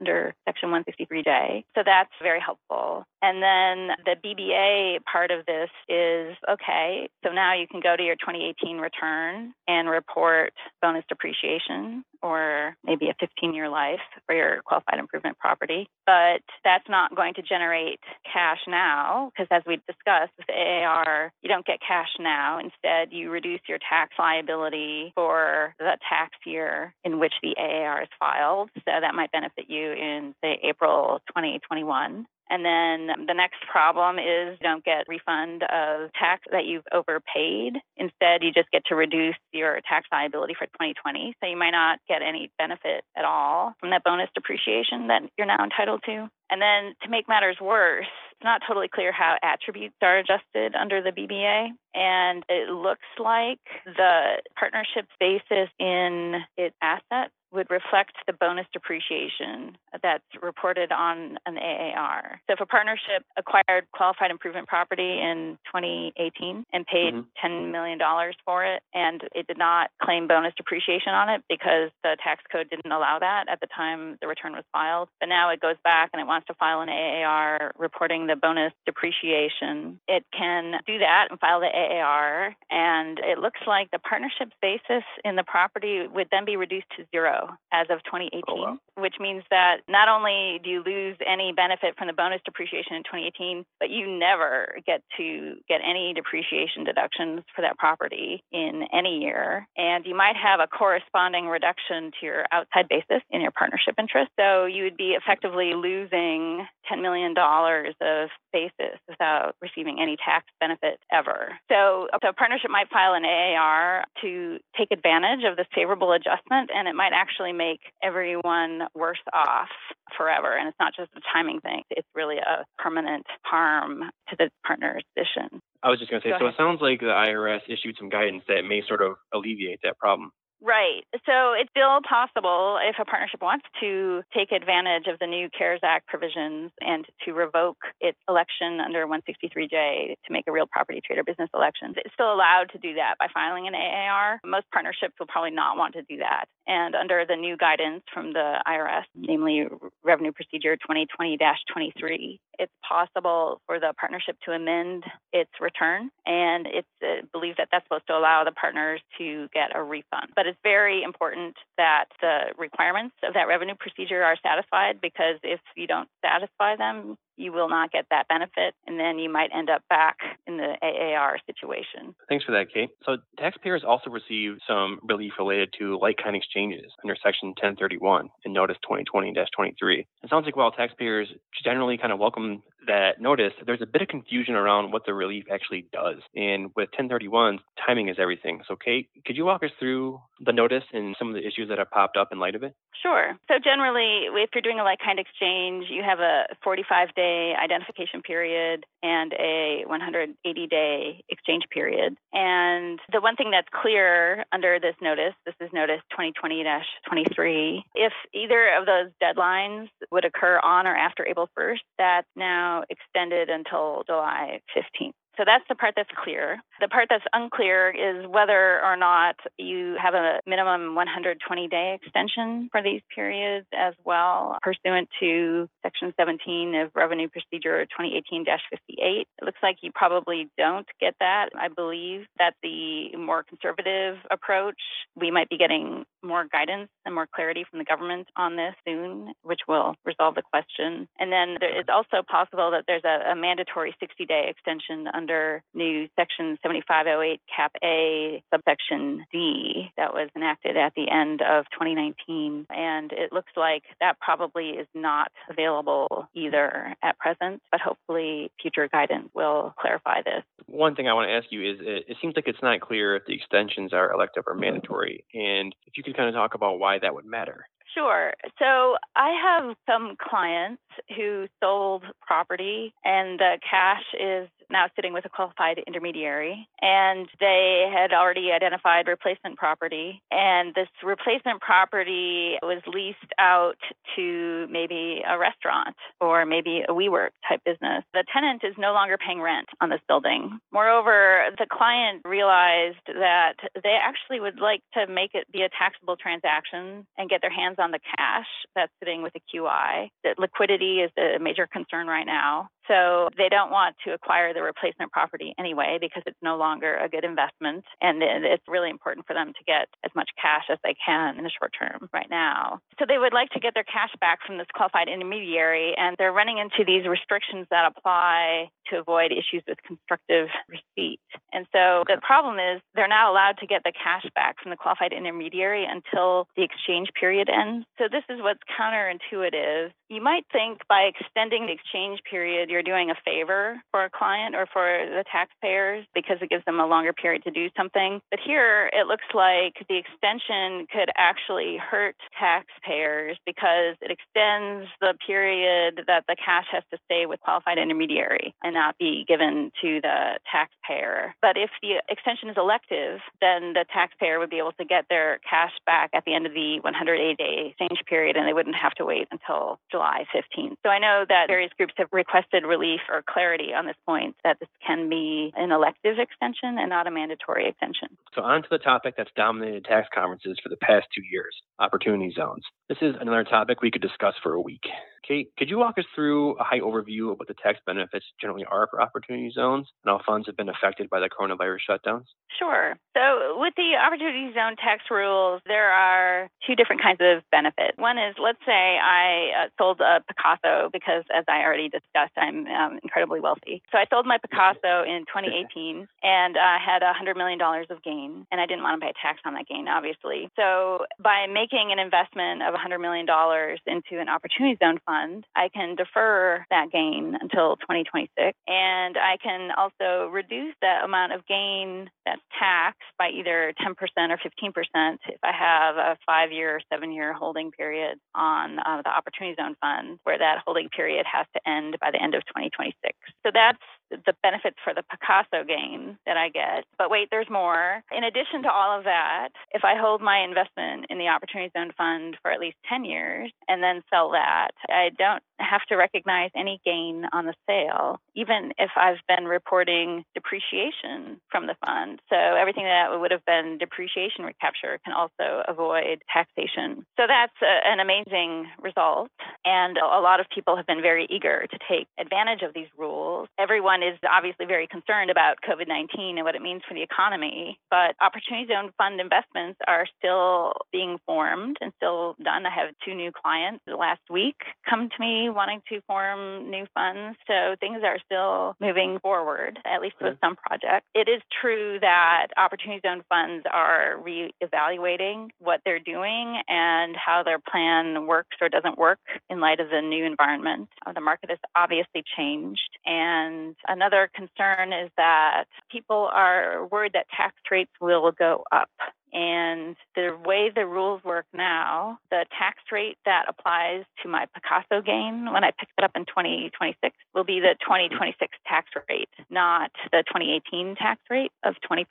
under 0.00 0.34
Section 0.46 0.70
163J. 0.70 1.64
So 1.74 1.82
that's 1.84 2.10
very 2.22 2.40
helpful. 2.40 3.04
And 3.22 3.42
then 3.42 3.96
the 4.04 4.16
BBA 4.22 5.04
part 5.10 5.30
of 5.30 5.46
this 5.46 5.70
is 5.88 6.36
okay, 6.48 7.08
so 7.24 7.32
now 7.32 7.54
you 7.54 7.66
can 7.66 7.80
go 7.80 7.96
to 7.96 8.02
your 8.02 8.16
2018 8.16 8.78
return 8.78 9.54
and 9.66 9.88
report 9.88 10.52
bonus 10.82 11.04
depreciation 11.08 12.04
or 12.24 12.74
maybe 12.82 13.10
a 13.10 13.14
15 13.20 13.54
year 13.54 13.68
life 13.68 14.00
for 14.26 14.34
your 14.34 14.62
qualified 14.64 14.98
improvement 14.98 15.38
property. 15.38 15.86
But 16.06 16.40
that's 16.64 16.88
not 16.88 17.14
going 17.14 17.34
to 17.34 17.42
generate 17.42 18.00
cash 18.24 18.60
now 18.66 19.30
because, 19.30 19.46
as 19.50 19.62
we 19.66 19.76
discussed 19.86 20.32
with 20.38 20.48
AAR, 20.48 21.30
you 21.42 21.48
don't 21.50 21.66
get 21.66 21.80
cash 21.86 22.08
now. 22.18 22.58
Instead, 22.58 23.12
you 23.12 23.30
reduce 23.30 23.60
your 23.68 23.78
tax 23.78 24.14
liability 24.18 25.12
for 25.14 25.74
the 25.78 25.98
tax 26.08 26.32
year 26.46 26.94
in 27.04 27.20
which 27.20 27.34
the 27.42 27.54
AAR 27.58 28.02
is 28.02 28.08
filed. 28.18 28.70
So 28.74 28.92
that 29.00 29.14
might 29.14 29.30
benefit 29.30 29.66
you 29.68 29.92
in, 29.92 30.34
say, 30.42 30.58
April 30.62 31.20
2021. 31.28 32.26
And 32.50 32.64
then 32.64 33.26
the 33.26 33.34
next 33.34 33.60
problem 33.70 34.18
is 34.18 34.58
you 34.60 34.68
don't 34.68 34.84
get 34.84 35.08
refund 35.08 35.62
of 35.64 36.12
tax 36.12 36.42
that 36.52 36.66
you've 36.66 36.84
overpaid. 36.92 37.74
Instead, 37.96 38.42
you 38.42 38.52
just 38.52 38.70
get 38.70 38.84
to 38.86 38.94
reduce 38.94 39.36
your 39.52 39.80
tax 39.88 40.06
liability 40.12 40.54
for 40.54 40.66
2020. 40.66 41.34
So 41.40 41.48
you 41.48 41.56
might 41.56 41.70
not 41.70 42.00
get 42.08 42.22
any 42.22 42.50
benefit 42.58 43.04
at 43.16 43.24
all 43.24 43.74
from 43.80 43.90
that 43.90 44.04
bonus 44.04 44.28
depreciation 44.34 45.08
that 45.08 45.22
you're 45.38 45.46
now 45.46 45.64
entitled 45.64 46.02
to. 46.06 46.28
And 46.50 46.60
then 46.60 46.94
to 47.02 47.08
make 47.08 47.28
matters 47.28 47.56
worse, 47.60 48.06
it's 48.32 48.44
not 48.44 48.60
totally 48.66 48.88
clear 48.88 49.10
how 49.10 49.36
attributes 49.42 49.96
are 50.02 50.18
adjusted 50.18 50.74
under 50.74 51.02
the 51.02 51.10
BBA. 51.10 51.68
And 51.94 52.44
it 52.48 52.68
looks 52.70 53.06
like 53.18 53.60
the 53.84 54.42
partnership 54.58 55.06
basis 55.18 55.70
in 55.78 56.42
its 56.56 56.76
assets 56.82 57.32
would 57.54 57.70
reflect 57.70 58.12
the 58.26 58.32
bonus 58.32 58.66
depreciation 58.72 59.78
that's 60.02 60.24
reported 60.42 60.92
on 60.92 61.38
an 61.46 61.56
AAR. 61.56 62.40
So 62.46 62.54
if 62.54 62.60
a 62.60 62.66
partnership 62.66 63.24
acquired 63.36 63.86
qualified 63.92 64.30
improvement 64.30 64.68
property 64.68 65.20
in 65.20 65.56
2018 65.66 66.66
and 66.72 66.86
paid 66.86 67.14
mm-hmm. 67.14 67.46
$10 67.46 67.72
million 67.72 67.98
for 68.44 68.64
it, 68.64 68.82
and 68.92 69.22
it 69.34 69.46
did 69.46 69.58
not 69.58 69.90
claim 70.02 70.26
bonus 70.26 70.52
depreciation 70.56 71.14
on 71.14 71.28
it 71.28 71.42
because 71.48 71.90
the 72.02 72.16
tax 72.22 72.42
code 72.50 72.68
didn't 72.70 72.92
allow 72.92 73.18
that 73.20 73.44
at 73.48 73.60
the 73.60 73.68
time 73.74 74.18
the 74.20 74.26
return 74.26 74.52
was 74.52 74.64
filed, 74.72 75.08
but 75.20 75.28
now 75.28 75.50
it 75.50 75.60
goes 75.60 75.76
back 75.84 76.10
and 76.12 76.20
it 76.20 76.26
wants 76.26 76.46
to 76.48 76.54
file 76.54 76.80
an 76.80 76.88
AAR 76.88 77.72
reporting 77.78 78.26
the 78.26 78.36
bonus 78.36 78.72
depreciation, 78.86 80.00
it 80.08 80.24
can 80.36 80.80
do 80.86 80.98
that 80.98 81.28
and 81.30 81.38
file 81.38 81.60
the 81.60 81.66
AAR. 81.66 82.56
And 82.70 83.18
it 83.20 83.38
looks 83.38 83.60
like 83.66 83.90
the 83.90 83.98
partnership's 83.98 84.56
basis 84.60 85.04
in 85.24 85.36
the 85.36 85.44
property 85.44 86.06
would 86.06 86.28
then 86.30 86.44
be 86.44 86.56
reduced 86.56 86.86
to 86.96 87.04
zero 87.10 87.43
as 87.72 87.86
of 87.90 88.02
2018, 88.04 88.42
oh, 88.48 88.54
wow. 88.54 88.78
which 88.96 89.14
means 89.20 89.42
that 89.50 89.78
not 89.88 90.08
only 90.08 90.60
do 90.62 90.70
you 90.70 90.82
lose 90.84 91.16
any 91.26 91.52
benefit 91.52 91.96
from 91.96 92.06
the 92.06 92.12
bonus 92.12 92.40
depreciation 92.44 92.96
in 92.96 93.02
2018, 93.02 93.64
but 93.80 93.90
you 93.90 94.06
never 94.06 94.76
get 94.86 95.02
to 95.16 95.56
get 95.68 95.80
any 95.84 96.12
depreciation 96.14 96.84
deductions 96.84 97.42
for 97.54 97.62
that 97.62 97.78
property 97.78 98.42
in 98.52 98.84
any 98.92 99.20
year. 99.22 99.66
And 99.76 100.06
you 100.06 100.14
might 100.14 100.36
have 100.36 100.60
a 100.60 100.66
corresponding 100.66 101.46
reduction 101.46 102.10
to 102.20 102.26
your 102.26 102.44
outside 102.52 102.88
basis 102.88 103.22
in 103.30 103.40
your 103.40 103.52
partnership 103.52 103.94
interest. 103.98 104.30
So 104.38 104.66
you 104.66 104.84
would 104.84 104.96
be 104.96 105.16
effectively 105.18 105.74
losing 105.74 106.66
$10 106.90 107.02
million 107.02 107.34
of 107.36 108.28
basis 108.52 108.98
without 109.08 109.54
receiving 109.60 109.98
any 110.00 110.16
tax 110.16 110.46
benefit 110.60 110.98
ever. 111.12 111.52
So, 111.70 112.08
so 112.22 112.28
a 112.28 112.32
partnership 112.32 112.70
might 112.70 112.88
file 112.90 113.14
an 113.14 113.24
AAR 113.24 114.04
to 114.22 114.58
take 114.76 114.88
advantage 114.90 115.44
of 115.48 115.56
this 115.56 115.66
favorable 115.74 116.12
adjustment, 116.12 116.70
and 116.74 116.88
it 116.88 116.94
might 116.94 117.12
actually 117.14 117.52
make 117.52 117.80
everyone 118.02 118.82
worse 118.94 119.22
off 119.32 119.68
forever. 120.16 120.56
And 120.56 120.68
it's 120.68 120.78
not 120.80 120.94
just 120.96 121.10
a 121.16 121.20
timing 121.32 121.60
thing, 121.60 121.82
it's 121.90 122.08
really 122.14 122.38
a 122.38 122.64
permanent 122.78 123.26
harm 123.42 124.04
to 124.28 124.36
the 124.38 124.50
partner's 124.66 125.02
position. 125.16 125.60
I 125.82 125.90
was 125.90 125.98
just 125.98 126.10
going 126.10 126.22
to 126.22 126.26
say, 126.26 126.32
Go 126.32 126.38
so 126.38 126.44
ahead. 126.46 126.54
it 126.54 126.58
sounds 126.58 126.80
like 126.80 127.00
the 127.00 127.06
IRS 127.06 127.60
issued 127.68 127.96
some 127.98 128.08
guidance 128.08 128.42
that 128.48 128.62
may 128.62 128.82
sort 128.88 129.02
of 129.02 129.16
alleviate 129.34 129.80
that 129.82 129.98
problem. 129.98 130.30
Right. 130.64 131.04
So 131.26 131.52
it's 131.52 131.68
still 131.76 132.00
possible 132.08 132.80
if 132.80 132.96
a 132.98 133.04
partnership 133.04 133.42
wants 133.42 133.66
to 133.80 134.22
take 134.32 134.50
advantage 134.50 135.06
of 135.12 135.18
the 135.18 135.26
new 135.26 135.50
CARES 135.50 135.80
Act 135.84 136.06
provisions 136.06 136.72
and 136.80 137.04
to 137.26 137.34
revoke 137.34 137.76
its 138.00 138.16
election 138.30 138.80
under 138.80 139.06
163J 139.06 140.16
to 140.24 140.32
make 140.32 140.44
a 140.48 140.52
real 140.52 140.66
property 140.66 141.02
trade 141.04 141.18
or 141.18 141.24
business 141.24 141.50
election. 141.52 141.92
It's 141.98 142.14
still 142.14 142.32
allowed 142.32 142.72
to 142.72 142.78
do 142.78 142.94
that 142.94 143.16
by 143.18 143.26
filing 143.34 143.68
an 143.68 143.74
AAR. 143.74 144.40
Most 144.42 144.64
partnerships 144.72 145.12
will 145.20 145.26
probably 145.26 145.50
not 145.50 145.76
want 145.76 145.92
to 145.94 146.02
do 146.02 146.16
that. 146.24 146.46
And 146.66 146.94
under 146.94 147.26
the 147.28 147.36
new 147.36 147.58
guidance 147.58 148.02
from 148.14 148.32
the 148.32 148.56
IRS, 148.66 149.04
namely 149.14 149.66
Revenue 150.02 150.32
Procedure 150.32 150.76
2020 150.76 151.36
23, 151.70 152.40
it's 152.58 152.72
possible 152.88 153.60
for 153.66 153.78
the 153.80 153.92
partnership 154.00 154.36
to 154.46 154.52
amend 154.52 155.04
its 155.32 155.50
return. 155.60 156.08
And 156.24 156.66
it's 156.66 156.88
uh, 157.02 157.26
believed 157.32 157.58
that 157.58 157.68
that's 157.70 157.84
supposed 157.84 158.06
to 158.06 158.14
allow 158.14 158.44
the 158.44 158.52
partners 158.52 159.02
to 159.18 159.48
get 159.52 159.76
a 159.76 159.82
refund. 159.82 160.32
But 160.34 160.46
it's 160.54 160.60
very 160.62 161.02
important 161.02 161.56
that 161.76 162.04
the 162.20 162.54
requirements 162.56 163.16
of 163.24 163.34
that 163.34 163.48
revenue 163.48 163.74
procedure 163.74 164.22
are 164.22 164.36
satisfied 164.42 165.00
because 165.00 165.36
if 165.42 165.60
you 165.76 165.86
don't 165.86 166.08
satisfy 166.22 166.76
them, 166.76 167.16
you 167.36 167.52
will 167.52 167.68
not 167.68 167.90
get 167.90 168.06
that 168.10 168.28
benefit, 168.28 168.74
and 168.86 169.00
then 169.00 169.18
you 169.18 169.28
might 169.28 169.50
end 169.52 169.68
up 169.68 169.82
back 169.88 170.18
in 170.46 170.56
the 170.56 170.76
AAR 170.80 171.38
situation. 171.46 172.14
Thanks 172.28 172.44
for 172.44 172.52
that, 172.52 172.66
Kate. 172.72 172.90
So, 173.04 173.16
taxpayers 173.38 173.82
also 173.82 174.08
receive 174.08 174.58
some 174.68 175.00
relief 175.02 175.32
related 175.38 175.74
to 175.80 175.98
like 175.98 176.16
kind 176.22 176.36
exchanges 176.36 176.92
under 177.02 177.16
Section 177.20 177.48
1031 177.48 178.28
in 178.44 178.52
Notice 178.52 178.76
2020 178.82 179.34
23. 179.34 180.06
It 180.22 180.30
sounds 180.30 180.44
like 180.44 180.54
while 180.54 180.70
taxpayers 180.70 181.28
generally 181.64 181.98
kind 181.98 182.12
of 182.12 182.20
welcome 182.20 182.62
that 182.86 183.20
notice, 183.20 183.52
there's 183.66 183.82
a 183.82 183.86
bit 183.86 184.02
of 184.02 184.08
confusion 184.08 184.54
around 184.54 184.92
what 184.92 185.06
the 185.06 185.14
relief 185.14 185.44
actually 185.52 185.86
does. 185.92 186.16
And 186.34 186.66
with 186.76 186.90
1031, 186.96 187.60
timing 187.86 188.08
is 188.08 188.16
everything. 188.18 188.62
So, 188.66 188.76
Kate, 188.76 189.08
could 189.26 189.36
you 189.36 189.44
walk 189.44 189.62
us 189.62 189.70
through 189.78 190.20
the 190.44 190.52
notice 190.52 190.84
and 190.92 191.14
some 191.18 191.28
of 191.28 191.34
the 191.34 191.46
issues 191.46 191.68
that 191.68 191.78
have 191.78 191.90
popped 191.90 192.16
up 192.16 192.28
in 192.32 192.38
light 192.38 192.54
of 192.54 192.62
it? 192.62 192.74
Sure. 193.02 193.36
So, 193.48 193.54
generally, 193.62 194.26
if 194.32 194.50
you're 194.54 194.62
doing 194.62 194.80
a 194.80 194.84
like 194.84 194.98
kind 195.04 195.18
exchange, 195.18 195.86
you 195.90 196.02
have 196.02 196.20
a 196.20 196.46
45 196.62 197.14
day 197.14 197.54
identification 197.62 198.22
period 198.22 198.84
and 199.02 199.32
a 199.34 199.84
180 199.86 200.66
day 200.66 201.24
exchange 201.28 201.64
period. 201.70 202.16
And 202.32 202.98
the 203.12 203.20
one 203.20 203.36
thing 203.36 203.50
that's 203.50 203.68
clear 203.70 204.44
under 204.52 204.78
this 204.80 204.94
notice, 205.02 205.34
this 205.44 205.54
is 205.60 205.70
notice 205.72 206.00
2020 206.10 206.64
23, 207.08 207.84
if 207.94 208.12
either 208.32 208.70
of 208.78 208.86
those 208.86 209.12
deadlines 209.22 209.88
would 210.10 210.24
occur 210.24 210.58
on 210.60 210.86
or 210.86 210.94
after 210.94 211.26
April 211.26 211.48
1st, 211.58 211.80
that's 211.98 212.28
now 212.36 212.73
extended 212.90 213.48
until 213.50 214.02
July 214.06 214.60
15th. 214.76 215.12
So 215.36 215.44
that's 215.44 215.64
the 215.68 215.74
part 215.74 215.94
that's 215.96 216.10
clear. 216.22 216.60
The 216.80 216.88
part 216.88 217.08
that's 217.10 217.24
unclear 217.32 217.90
is 217.90 218.26
whether 218.26 218.82
or 218.82 218.96
not 218.96 219.36
you 219.58 219.96
have 220.00 220.14
a 220.14 220.40
minimum 220.46 220.94
120 220.94 221.68
day 221.68 221.98
extension 222.00 222.68
for 222.70 222.82
these 222.82 223.00
periods 223.14 223.66
as 223.76 223.94
well, 224.04 224.58
pursuant 224.62 225.08
to 225.20 225.68
Section 225.82 226.12
17 226.16 226.74
of 226.74 226.90
Revenue 226.94 227.28
Procedure 227.28 227.84
2018 227.86 228.44
58. 228.44 228.98
It 228.98 229.44
looks 229.44 229.58
like 229.62 229.78
you 229.82 229.90
probably 229.94 230.48
don't 230.58 230.86
get 231.00 231.14
that. 231.20 231.50
I 231.58 231.68
believe 231.68 232.26
that 232.38 232.54
the 232.62 233.16
more 233.16 233.42
conservative 233.42 234.16
approach, 234.30 234.78
we 235.16 235.30
might 235.30 235.48
be 235.48 235.56
getting 235.56 236.04
more 236.22 236.46
guidance 236.50 236.88
and 237.04 237.14
more 237.14 237.28
clarity 237.32 237.64
from 237.68 237.78
the 237.78 237.84
government 237.84 238.28
on 238.36 238.56
this 238.56 238.74
soon, 238.86 239.32
which 239.42 239.60
will 239.68 239.94
resolve 240.04 240.34
the 240.34 240.42
question. 240.42 241.08
And 241.18 241.30
then 241.32 241.56
it's 241.60 241.88
also 241.88 242.22
possible 242.28 242.70
that 242.72 242.84
there's 242.86 243.04
a, 243.04 243.32
a 243.32 243.36
mandatory 243.36 243.94
60 244.00 244.26
day 244.26 244.46
extension 244.48 245.06
under 245.24 245.62
new 245.72 246.06
Section 246.16 246.58
7508 246.62 247.40
Cap 247.54 247.72
A, 247.82 248.42
subsection 248.52 249.24
D, 249.32 249.90
that 249.96 250.12
was 250.12 250.28
enacted 250.36 250.76
at 250.76 250.92
the 250.94 251.10
end 251.10 251.40
of 251.40 251.64
2019. 251.72 252.66
And 252.68 253.10
it 253.10 253.32
looks 253.32 253.52
like 253.56 253.84
that 254.00 254.20
probably 254.20 254.70
is 254.70 254.86
not 254.94 255.32
available 255.48 256.28
either 256.34 256.94
at 257.02 257.18
present, 257.18 257.62
but 257.72 257.80
hopefully 257.80 258.52
future 258.60 258.86
guidance 258.88 259.30
will 259.34 259.74
clarify 259.80 260.20
this. 260.22 260.44
One 260.66 260.94
thing 260.94 261.08
I 261.08 261.14
want 261.14 261.28
to 261.28 261.32
ask 261.32 261.46
you 261.50 261.72
is 261.72 261.78
it, 261.80 262.04
it 262.08 262.16
seems 262.20 262.36
like 262.36 262.46
it's 262.46 262.62
not 262.62 262.82
clear 262.82 263.16
if 263.16 263.22
the 263.26 263.34
extensions 263.34 263.94
are 263.94 264.12
elective 264.12 264.44
or 264.46 264.54
mandatory. 264.54 265.24
And 265.32 265.74
if 265.86 265.96
you 265.96 266.02
could 266.02 266.16
kind 266.16 266.28
of 266.28 266.34
talk 266.34 266.54
about 266.54 266.78
why 266.78 266.98
that 266.98 267.14
would 267.14 267.24
matter. 267.24 267.66
Sure. 267.94 268.32
So 268.58 268.96
I 269.14 269.34
have 269.42 269.76
some 269.86 270.16
clients 270.20 270.82
who 271.16 271.46
sold 271.62 272.02
property 272.26 272.92
and 273.04 273.38
the 273.38 273.58
cash 273.68 274.02
is 274.14 274.48
now 274.74 274.90
sitting 274.96 275.14
with 275.14 275.24
a 275.24 275.28
qualified 275.28 275.78
intermediary, 275.86 276.68
and 276.82 277.28
they 277.40 277.88
had 277.90 278.12
already 278.12 278.50
identified 278.52 279.06
replacement 279.06 279.56
property. 279.56 280.20
And 280.30 280.74
this 280.74 280.88
replacement 281.02 281.62
property 281.62 282.58
was 282.60 282.82
leased 282.86 283.32
out 283.38 283.78
to 284.16 284.66
maybe 284.68 285.22
a 285.26 285.38
restaurant 285.38 285.96
or 286.20 286.44
maybe 286.44 286.82
a 286.86 286.92
WeWork 286.92 287.30
type 287.48 287.60
business. 287.64 288.04
The 288.12 288.24
tenant 288.32 288.62
is 288.64 288.74
no 288.76 288.92
longer 288.92 289.16
paying 289.16 289.40
rent 289.40 289.68
on 289.80 289.88
this 289.88 290.00
building. 290.08 290.58
Moreover, 290.72 291.44
the 291.56 291.66
client 291.70 292.22
realized 292.24 293.06
that 293.06 293.54
they 293.82 293.96
actually 294.02 294.40
would 294.40 294.58
like 294.60 294.82
to 294.94 295.06
make 295.06 295.30
it 295.34 295.46
be 295.52 295.62
a 295.62 295.70
taxable 295.70 296.16
transaction 296.16 297.06
and 297.16 297.30
get 297.30 297.40
their 297.40 297.54
hands 297.54 297.76
on 297.78 297.92
the 297.92 298.00
cash 298.00 298.50
that's 298.74 298.92
sitting 298.98 299.22
with 299.22 299.32
the 299.32 299.42
QI. 299.54 300.10
That 300.24 300.38
liquidity 300.38 301.00
is 301.00 301.10
a 301.16 301.38
major 301.38 301.68
concern 301.70 302.08
right 302.08 302.26
now. 302.26 302.68
So 302.88 303.28
they 303.36 303.48
don't 303.48 303.70
want 303.70 303.96
to 304.04 304.12
acquire 304.12 304.52
the 304.52 304.62
replacement 304.62 305.12
property 305.12 305.54
anyway 305.58 305.98
because 306.00 306.22
it's 306.26 306.38
no 306.42 306.56
longer 306.56 306.96
a 306.96 307.08
good 307.08 307.24
investment. 307.24 307.84
And 308.00 308.22
it's 308.22 308.64
really 308.68 308.90
important 308.90 309.26
for 309.26 309.34
them 309.34 309.52
to 309.56 309.64
get 309.66 309.88
as 310.04 310.10
much 310.14 310.30
cash 310.40 310.64
as 310.70 310.78
they 310.84 310.94
can 310.94 311.38
in 311.38 311.44
the 311.44 311.50
short 311.50 311.72
term 311.78 312.08
right 312.12 312.28
now. 312.28 312.80
So 312.98 313.06
they 313.08 313.18
would 313.18 313.32
like 313.32 313.50
to 313.50 313.60
get 313.60 313.74
their 313.74 313.84
cash 313.84 314.12
back 314.20 314.40
from 314.46 314.58
this 314.58 314.66
qualified 314.74 315.08
intermediary. 315.08 315.94
And 315.96 316.16
they're 316.18 316.32
running 316.32 316.58
into 316.58 316.84
these 316.86 317.06
restrictions 317.06 317.66
that 317.70 317.90
apply 317.96 318.70
to 318.90 318.98
avoid 318.98 319.32
issues 319.32 319.62
with 319.66 319.78
constructive 319.86 320.48
receipt. 320.68 321.20
And 321.52 321.66
so 321.72 322.04
the 322.06 322.20
problem 322.20 322.58
is 322.58 322.82
they're 322.94 323.08
not 323.08 323.30
allowed 323.30 323.58
to 323.58 323.66
get 323.66 323.82
the 323.84 323.92
cash 323.92 324.26
back 324.34 324.56
from 324.62 324.70
the 324.70 324.76
qualified 324.76 325.12
intermediary 325.12 325.86
until 325.88 326.48
the 326.56 326.62
exchange 326.62 327.08
period 327.18 327.48
ends. 327.48 327.86
So 327.98 328.04
this 328.10 328.24
is 328.28 328.42
what's 328.42 328.60
counterintuitive. 328.68 329.90
You 330.10 330.20
might 330.20 330.44
think 330.52 330.80
by 330.88 331.08
extending 331.08 331.66
the 331.66 331.72
exchange 331.72 332.20
period, 332.28 332.70
you're 332.74 332.82
doing 332.82 333.10
a 333.10 333.14
favor 333.24 333.80
for 333.92 334.02
a 334.04 334.10
client 334.10 334.56
or 334.56 334.66
for 334.66 334.82
the 334.82 335.22
taxpayers 335.30 336.04
because 336.12 336.38
it 336.42 336.50
gives 336.50 336.64
them 336.64 336.80
a 336.80 336.86
longer 336.86 337.12
period 337.12 337.44
to 337.44 337.52
do 337.52 337.70
something. 337.76 338.20
But 338.32 338.40
here 338.44 338.90
it 338.92 339.06
looks 339.06 339.24
like 339.32 339.74
the 339.88 339.96
extension 339.96 340.90
could 340.90 341.10
actually 341.16 341.78
hurt 341.78 342.16
taxpayers 342.36 343.38
because 343.46 343.94
it 344.02 344.10
extends 344.10 344.90
the 345.00 345.14
period 345.24 346.02
that 346.08 346.24
the 346.26 346.34
cash 346.34 346.66
has 346.72 346.82
to 346.90 346.98
stay 347.06 347.26
with 347.26 347.38
qualified 347.40 347.78
intermediary 347.78 348.52
and 348.64 348.74
not 348.74 348.98
be 348.98 349.24
given 349.28 349.70
to 349.80 350.00
the 350.02 350.40
taxpayer. 350.50 351.34
But 351.40 351.56
if 351.56 351.70
the 351.80 352.02
extension 352.08 352.48
is 352.48 352.56
elective, 352.58 353.20
then 353.40 353.74
the 353.74 353.84
taxpayer 353.92 354.40
would 354.40 354.50
be 354.50 354.58
able 354.58 354.72
to 354.72 354.84
get 354.84 355.06
their 355.08 355.38
cash 355.48 355.72
back 355.86 356.10
at 356.12 356.24
the 356.26 356.34
end 356.34 356.46
of 356.46 356.54
the 356.54 356.80
180 356.80 357.36
day 357.36 357.70
exchange 357.70 358.02
period 358.08 358.36
and 358.36 358.48
they 358.48 358.52
wouldn't 358.52 358.74
have 358.74 358.94
to 358.94 359.04
wait 359.04 359.28
until 359.30 359.78
July 359.92 360.24
15th. 360.34 360.74
So 360.82 360.90
I 360.90 360.98
know 360.98 361.24
that 361.28 361.46
various 361.46 361.70
groups 361.76 361.94
have 361.98 362.08
requested 362.10 362.63
relief 362.64 363.00
or 363.10 363.22
clarity 363.22 363.72
on 363.76 363.86
this 363.86 363.96
point 364.06 364.36
that 364.44 364.58
this 364.60 364.68
can 364.86 365.08
be 365.08 365.52
an 365.56 365.72
elective 365.72 366.18
extension 366.18 366.78
and 366.78 366.88
not 366.88 367.06
a 367.06 367.10
mandatory 367.10 367.68
extension. 367.68 368.08
So, 368.34 368.42
on 368.42 368.62
to 368.62 368.68
the 368.70 368.78
topic 368.78 369.14
that's 369.16 369.30
dominated 369.36 369.84
tax 369.84 370.08
conferences 370.14 370.58
for 370.62 370.68
the 370.68 370.76
past 370.76 371.06
two 371.14 371.22
years 371.30 371.54
opportunity 371.78 372.32
zones. 372.34 372.62
This 372.88 372.98
is 373.00 373.14
another 373.20 373.44
topic 373.44 373.82
we 373.82 373.90
could 373.90 374.02
discuss 374.02 374.34
for 374.42 374.54
a 374.54 374.60
week. 374.60 374.84
Kate, 375.26 375.50
could 375.56 375.70
you 375.70 375.78
walk 375.78 375.98
us 375.98 376.04
through 376.14 376.52
a 376.58 376.64
high 376.64 376.80
overview 376.80 377.32
of 377.32 377.38
what 377.38 377.48
the 377.48 377.54
tax 377.54 377.78
benefits 377.86 378.26
generally 378.40 378.64
are 378.64 378.86
for 378.90 379.00
opportunity 379.00 379.50
zones 379.50 379.86
and 380.04 380.12
how 380.12 380.20
funds 380.24 380.46
have 380.46 380.56
been 380.56 380.68
affected 380.68 381.08
by 381.08 381.20
the 381.20 381.28
coronavirus 381.28 381.78
shutdowns? 381.88 382.26
Sure. 382.58 382.96
So, 383.16 383.58
with 383.58 383.74
the 383.76 383.96
opportunity 383.96 384.52
zone 384.54 384.76
tax 384.76 385.04
rules, 385.10 385.62
there 385.66 385.90
are 385.90 386.48
two 386.66 386.74
different 386.74 387.02
kinds 387.02 387.20
of 387.20 387.42
benefits. 387.50 387.96
One 387.96 388.18
is, 388.18 388.34
let's 388.42 388.60
say 388.66 388.98
I 389.00 389.64
uh, 389.64 389.68
sold 389.78 390.00
a 390.00 390.20
Picasso 390.28 390.90
because, 390.92 391.24
as 391.34 391.44
I 391.48 391.64
already 391.64 391.88
discussed, 391.88 392.36
I'm 392.36 392.66
um, 392.66 392.98
incredibly 393.02 393.40
wealthy. 393.40 393.82
So, 393.92 393.98
I 393.98 394.04
sold 394.10 394.26
my 394.26 394.38
Picasso 394.38 395.02
in 395.02 395.24
2018 395.26 396.06
and 396.22 396.56
uh, 396.56 396.78
had 396.78 397.02
$100 397.02 397.36
million 397.36 397.58
of 397.60 398.02
gain, 398.02 398.46
and 398.52 398.60
I 398.60 398.66
didn't 398.66 398.82
want 398.82 399.00
to 399.00 399.06
pay 399.06 399.12
tax 399.20 399.40
on 399.44 399.54
that 399.54 399.66
gain, 399.66 399.88
obviously. 399.88 400.50
So, 400.54 401.06
by 401.18 401.46
making 401.50 401.90
an 401.90 401.98
investment 401.98 402.62
of 402.62 402.74
$100 402.74 403.00
million 403.00 403.26
into 403.26 404.20
an 404.20 404.28
opportunity 404.28 404.76
zone 404.82 405.00
fund, 405.06 405.13
fund, 405.14 405.44
I 405.56 405.68
can 405.68 405.94
defer 405.94 406.64
that 406.70 406.90
gain 406.90 407.36
until 407.40 407.76
2026. 407.76 408.56
And 408.66 409.16
I 409.16 409.36
can 409.42 409.70
also 409.76 410.28
reduce 410.30 410.74
that 410.82 411.04
amount 411.04 411.32
of 411.32 411.46
gain 411.46 412.10
that's 412.26 412.42
taxed 412.58 413.00
by 413.18 413.30
either 413.30 413.72
10% 413.80 413.94
or 413.94 414.38
15% 414.38 415.18
if 415.28 415.38
I 415.42 415.52
have 415.52 415.96
a 415.96 416.16
five 416.26 416.52
year 416.52 416.76
or 416.76 416.80
seven 416.92 417.12
year 417.12 417.32
holding 417.32 417.70
period 417.70 418.18
on 418.34 418.78
uh, 418.78 419.02
the 419.02 419.10
Opportunity 419.10 419.56
Zone 419.60 419.76
Fund, 419.80 420.18
where 420.24 420.38
that 420.38 420.62
holding 420.64 420.88
period 420.88 421.26
has 421.30 421.46
to 421.54 421.68
end 421.68 421.96
by 422.00 422.10
the 422.10 422.22
end 422.22 422.34
of 422.34 422.44
2026. 422.46 423.16
So 423.44 423.50
that's 423.52 423.78
the 424.26 424.34
benefits 424.42 424.76
for 424.82 424.94
the 424.94 425.02
Picasso 425.02 425.64
gain 425.66 426.18
that 426.26 426.36
I 426.36 426.48
get. 426.48 426.84
But 426.98 427.10
wait, 427.10 427.28
there's 427.30 427.50
more. 427.50 428.02
In 428.10 428.24
addition 428.24 428.62
to 428.62 428.70
all 428.70 428.96
of 428.96 429.04
that, 429.04 429.50
if 429.72 429.84
I 429.84 429.96
hold 429.96 430.20
my 430.20 430.40
investment 430.40 431.06
in 431.10 431.18
the 431.18 431.28
Opportunity 431.28 431.70
Zone 431.76 431.92
Fund 431.96 432.36
for 432.42 432.50
at 432.50 432.60
least 432.60 432.76
10 432.88 433.04
years 433.04 433.52
and 433.68 433.82
then 433.82 434.02
sell 434.10 434.30
that, 434.32 434.70
I 434.88 435.10
don't 435.16 435.42
have 435.58 435.82
to 435.88 435.96
recognize 435.96 436.50
any 436.56 436.80
gain 436.84 437.24
on 437.32 437.46
the 437.46 437.54
sale, 437.66 438.20
even 438.34 438.72
if 438.78 438.90
I've 438.96 439.22
been 439.28 439.46
reporting 439.46 440.24
depreciation 440.34 441.40
from 441.50 441.66
the 441.66 441.76
fund. 441.84 442.20
So 442.30 442.36
everything 442.36 442.84
that 442.84 443.08
would 443.18 443.30
have 443.30 443.44
been 443.44 443.78
depreciation 443.78 444.44
recapture 444.44 444.98
can 445.04 445.14
also 445.14 445.62
avoid 445.68 446.22
taxation. 446.32 447.06
So 447.16 447.24
that's 447.28 447.54
a, 447.62 447.88
an 447.88 448.00
amazing 448.00 448.66
result. 448.80 449.30
And 449.64 449.96
a 449.98 450.20
lot 450.20 450.40
of 450.40 450.46
people 450.54 450.76
have 450.76 450.86
been 450.86 451.02
very 451.02 451.26
eager 451.30 451.66
to 451.70 451.78
take 451.88 452.06
advantage 452.18 452.62
of 452.62 452.74
these 452.74 452.88
rules. 452.96 453.48
Everyone 453.58 454.02
is 454.02 454.18
obviously 454.28 454.66
very 454.66 454.86
concerned 454.86 455.30
about 455.30 455.58
COVID 455.68 455.88
19 455.88 456.38
and 456.38 456.44
what 456.44 456.54
it 456.54 456.62
means 456.62 456.82
for 456.86 456.94
the 456.94 457.02
economy, 457.02 457.78
but 457.90 458.16
Opportunity 458.20 458.66
Zone 458.72 458.90
Fund 458.98 459.20
investments 459.20 459.78
are 459.86 460.06
still 460.18 460.72
being 460.92 461.18
formed 461.26 461.76
and 461.80 461.92
still 461.96 462.36
done. 462.42 462.66
I 462.66 462.70
have 462.70 462.94
two 463.04 463.14
new 463.14 463.30
clients 463.32 463.84
last 463.86 464.22
week 464.30 464.56
come 464.88 465.08
to 465.08 465.20
me 465.20 465.43
wanting 465.52 465.82
to 465.88 466.00
form 466.02 466.70
new 466.70 466.86
funds. 466.94 467.38
So 467.46 467.76
things 467.80 468.02
are 468.04 468.18
still 468.24 468.76
moving 468.80 469.18
forward, 469.20 469.78
at 469.84 470.00
least 470.00 470.16
with 470.20 470.38
some 470.40 470.56
projects. 470.56 471.06
It 471.14 471.28
is 471.28 471.42
true 471.60 471.98
that 472.00 472.48
Opportunity 472.56 473.00
Zone 473.06 473.22
funds 473.28 473.64
are 473.70 474.16
re-evaluating 474.22 475.52
what 475.58 475.80
they're 475.84 475.98
doing 475.98 476.60
and 476.68 477.16
how 477.16 477.42
their 477.42 477.58
plan 477.58 478.26
works 478.26 478.56
or 478.60 478.68
doesn't 478.68 478.98
work 478.98 479.18
in 479.50 479.60
light 479.60 479.80
of 479.80 479.90
the 479.90 480.00
new 480.00 480.24
environment. 480.24 480.88
Uh, 481.06 481.12
the 481.12 481.20
market 481.20 481.50
has 481.50 481.58
obviously 481.76 482.22
changed. 482.36 482.98
And 483.04 483.76
another 483.88 484.30
concern 484.34 484.92
is 484.92 485.10
that 485.16 485.64
people 485.90 486.28
are 486.32 486.86
worried 486.86 487.12
that 487.14 487.26
tax 487.36 487.54
rates 487.70 487.92
will 488.00 488.32
go 488.32 488.64
up 488.72 488.90
and 489.34 489.96
the 490.14 490.38
way 490.44 490.70
the 490.74 490.86
rules 490.86 491.22
work 491.24 491.46
now, 491.52 492.18
the 492.30 492.46
tax 492.56 492.78
rate 492.92 493.18
that 493.24 493.46
applies 493.48 494.04
to 494.22 494.28
my 494.28 494.46
Picasso 494.54 495.02
gain 495.02 495.52
when 495.52 495.64
I 495.64 495.72
pick 495.72 495.88
it 495.98 496.04
up 496.04 496.12
in 496.14 496.24
2026 496.24 497.16
will 497.34 497.44
be 497.44 497.58
the 497.58 497.74
2026 497.80 498.56
tax 498.66 498.88
rate, 499.08 499.28
not 499.50 499.90
the 500.12 500.22
2018 500.28 500.94
tax 500.94 501.20
rate 501.28 501.50
of 501.64 501.74
20%. 501.90 502.06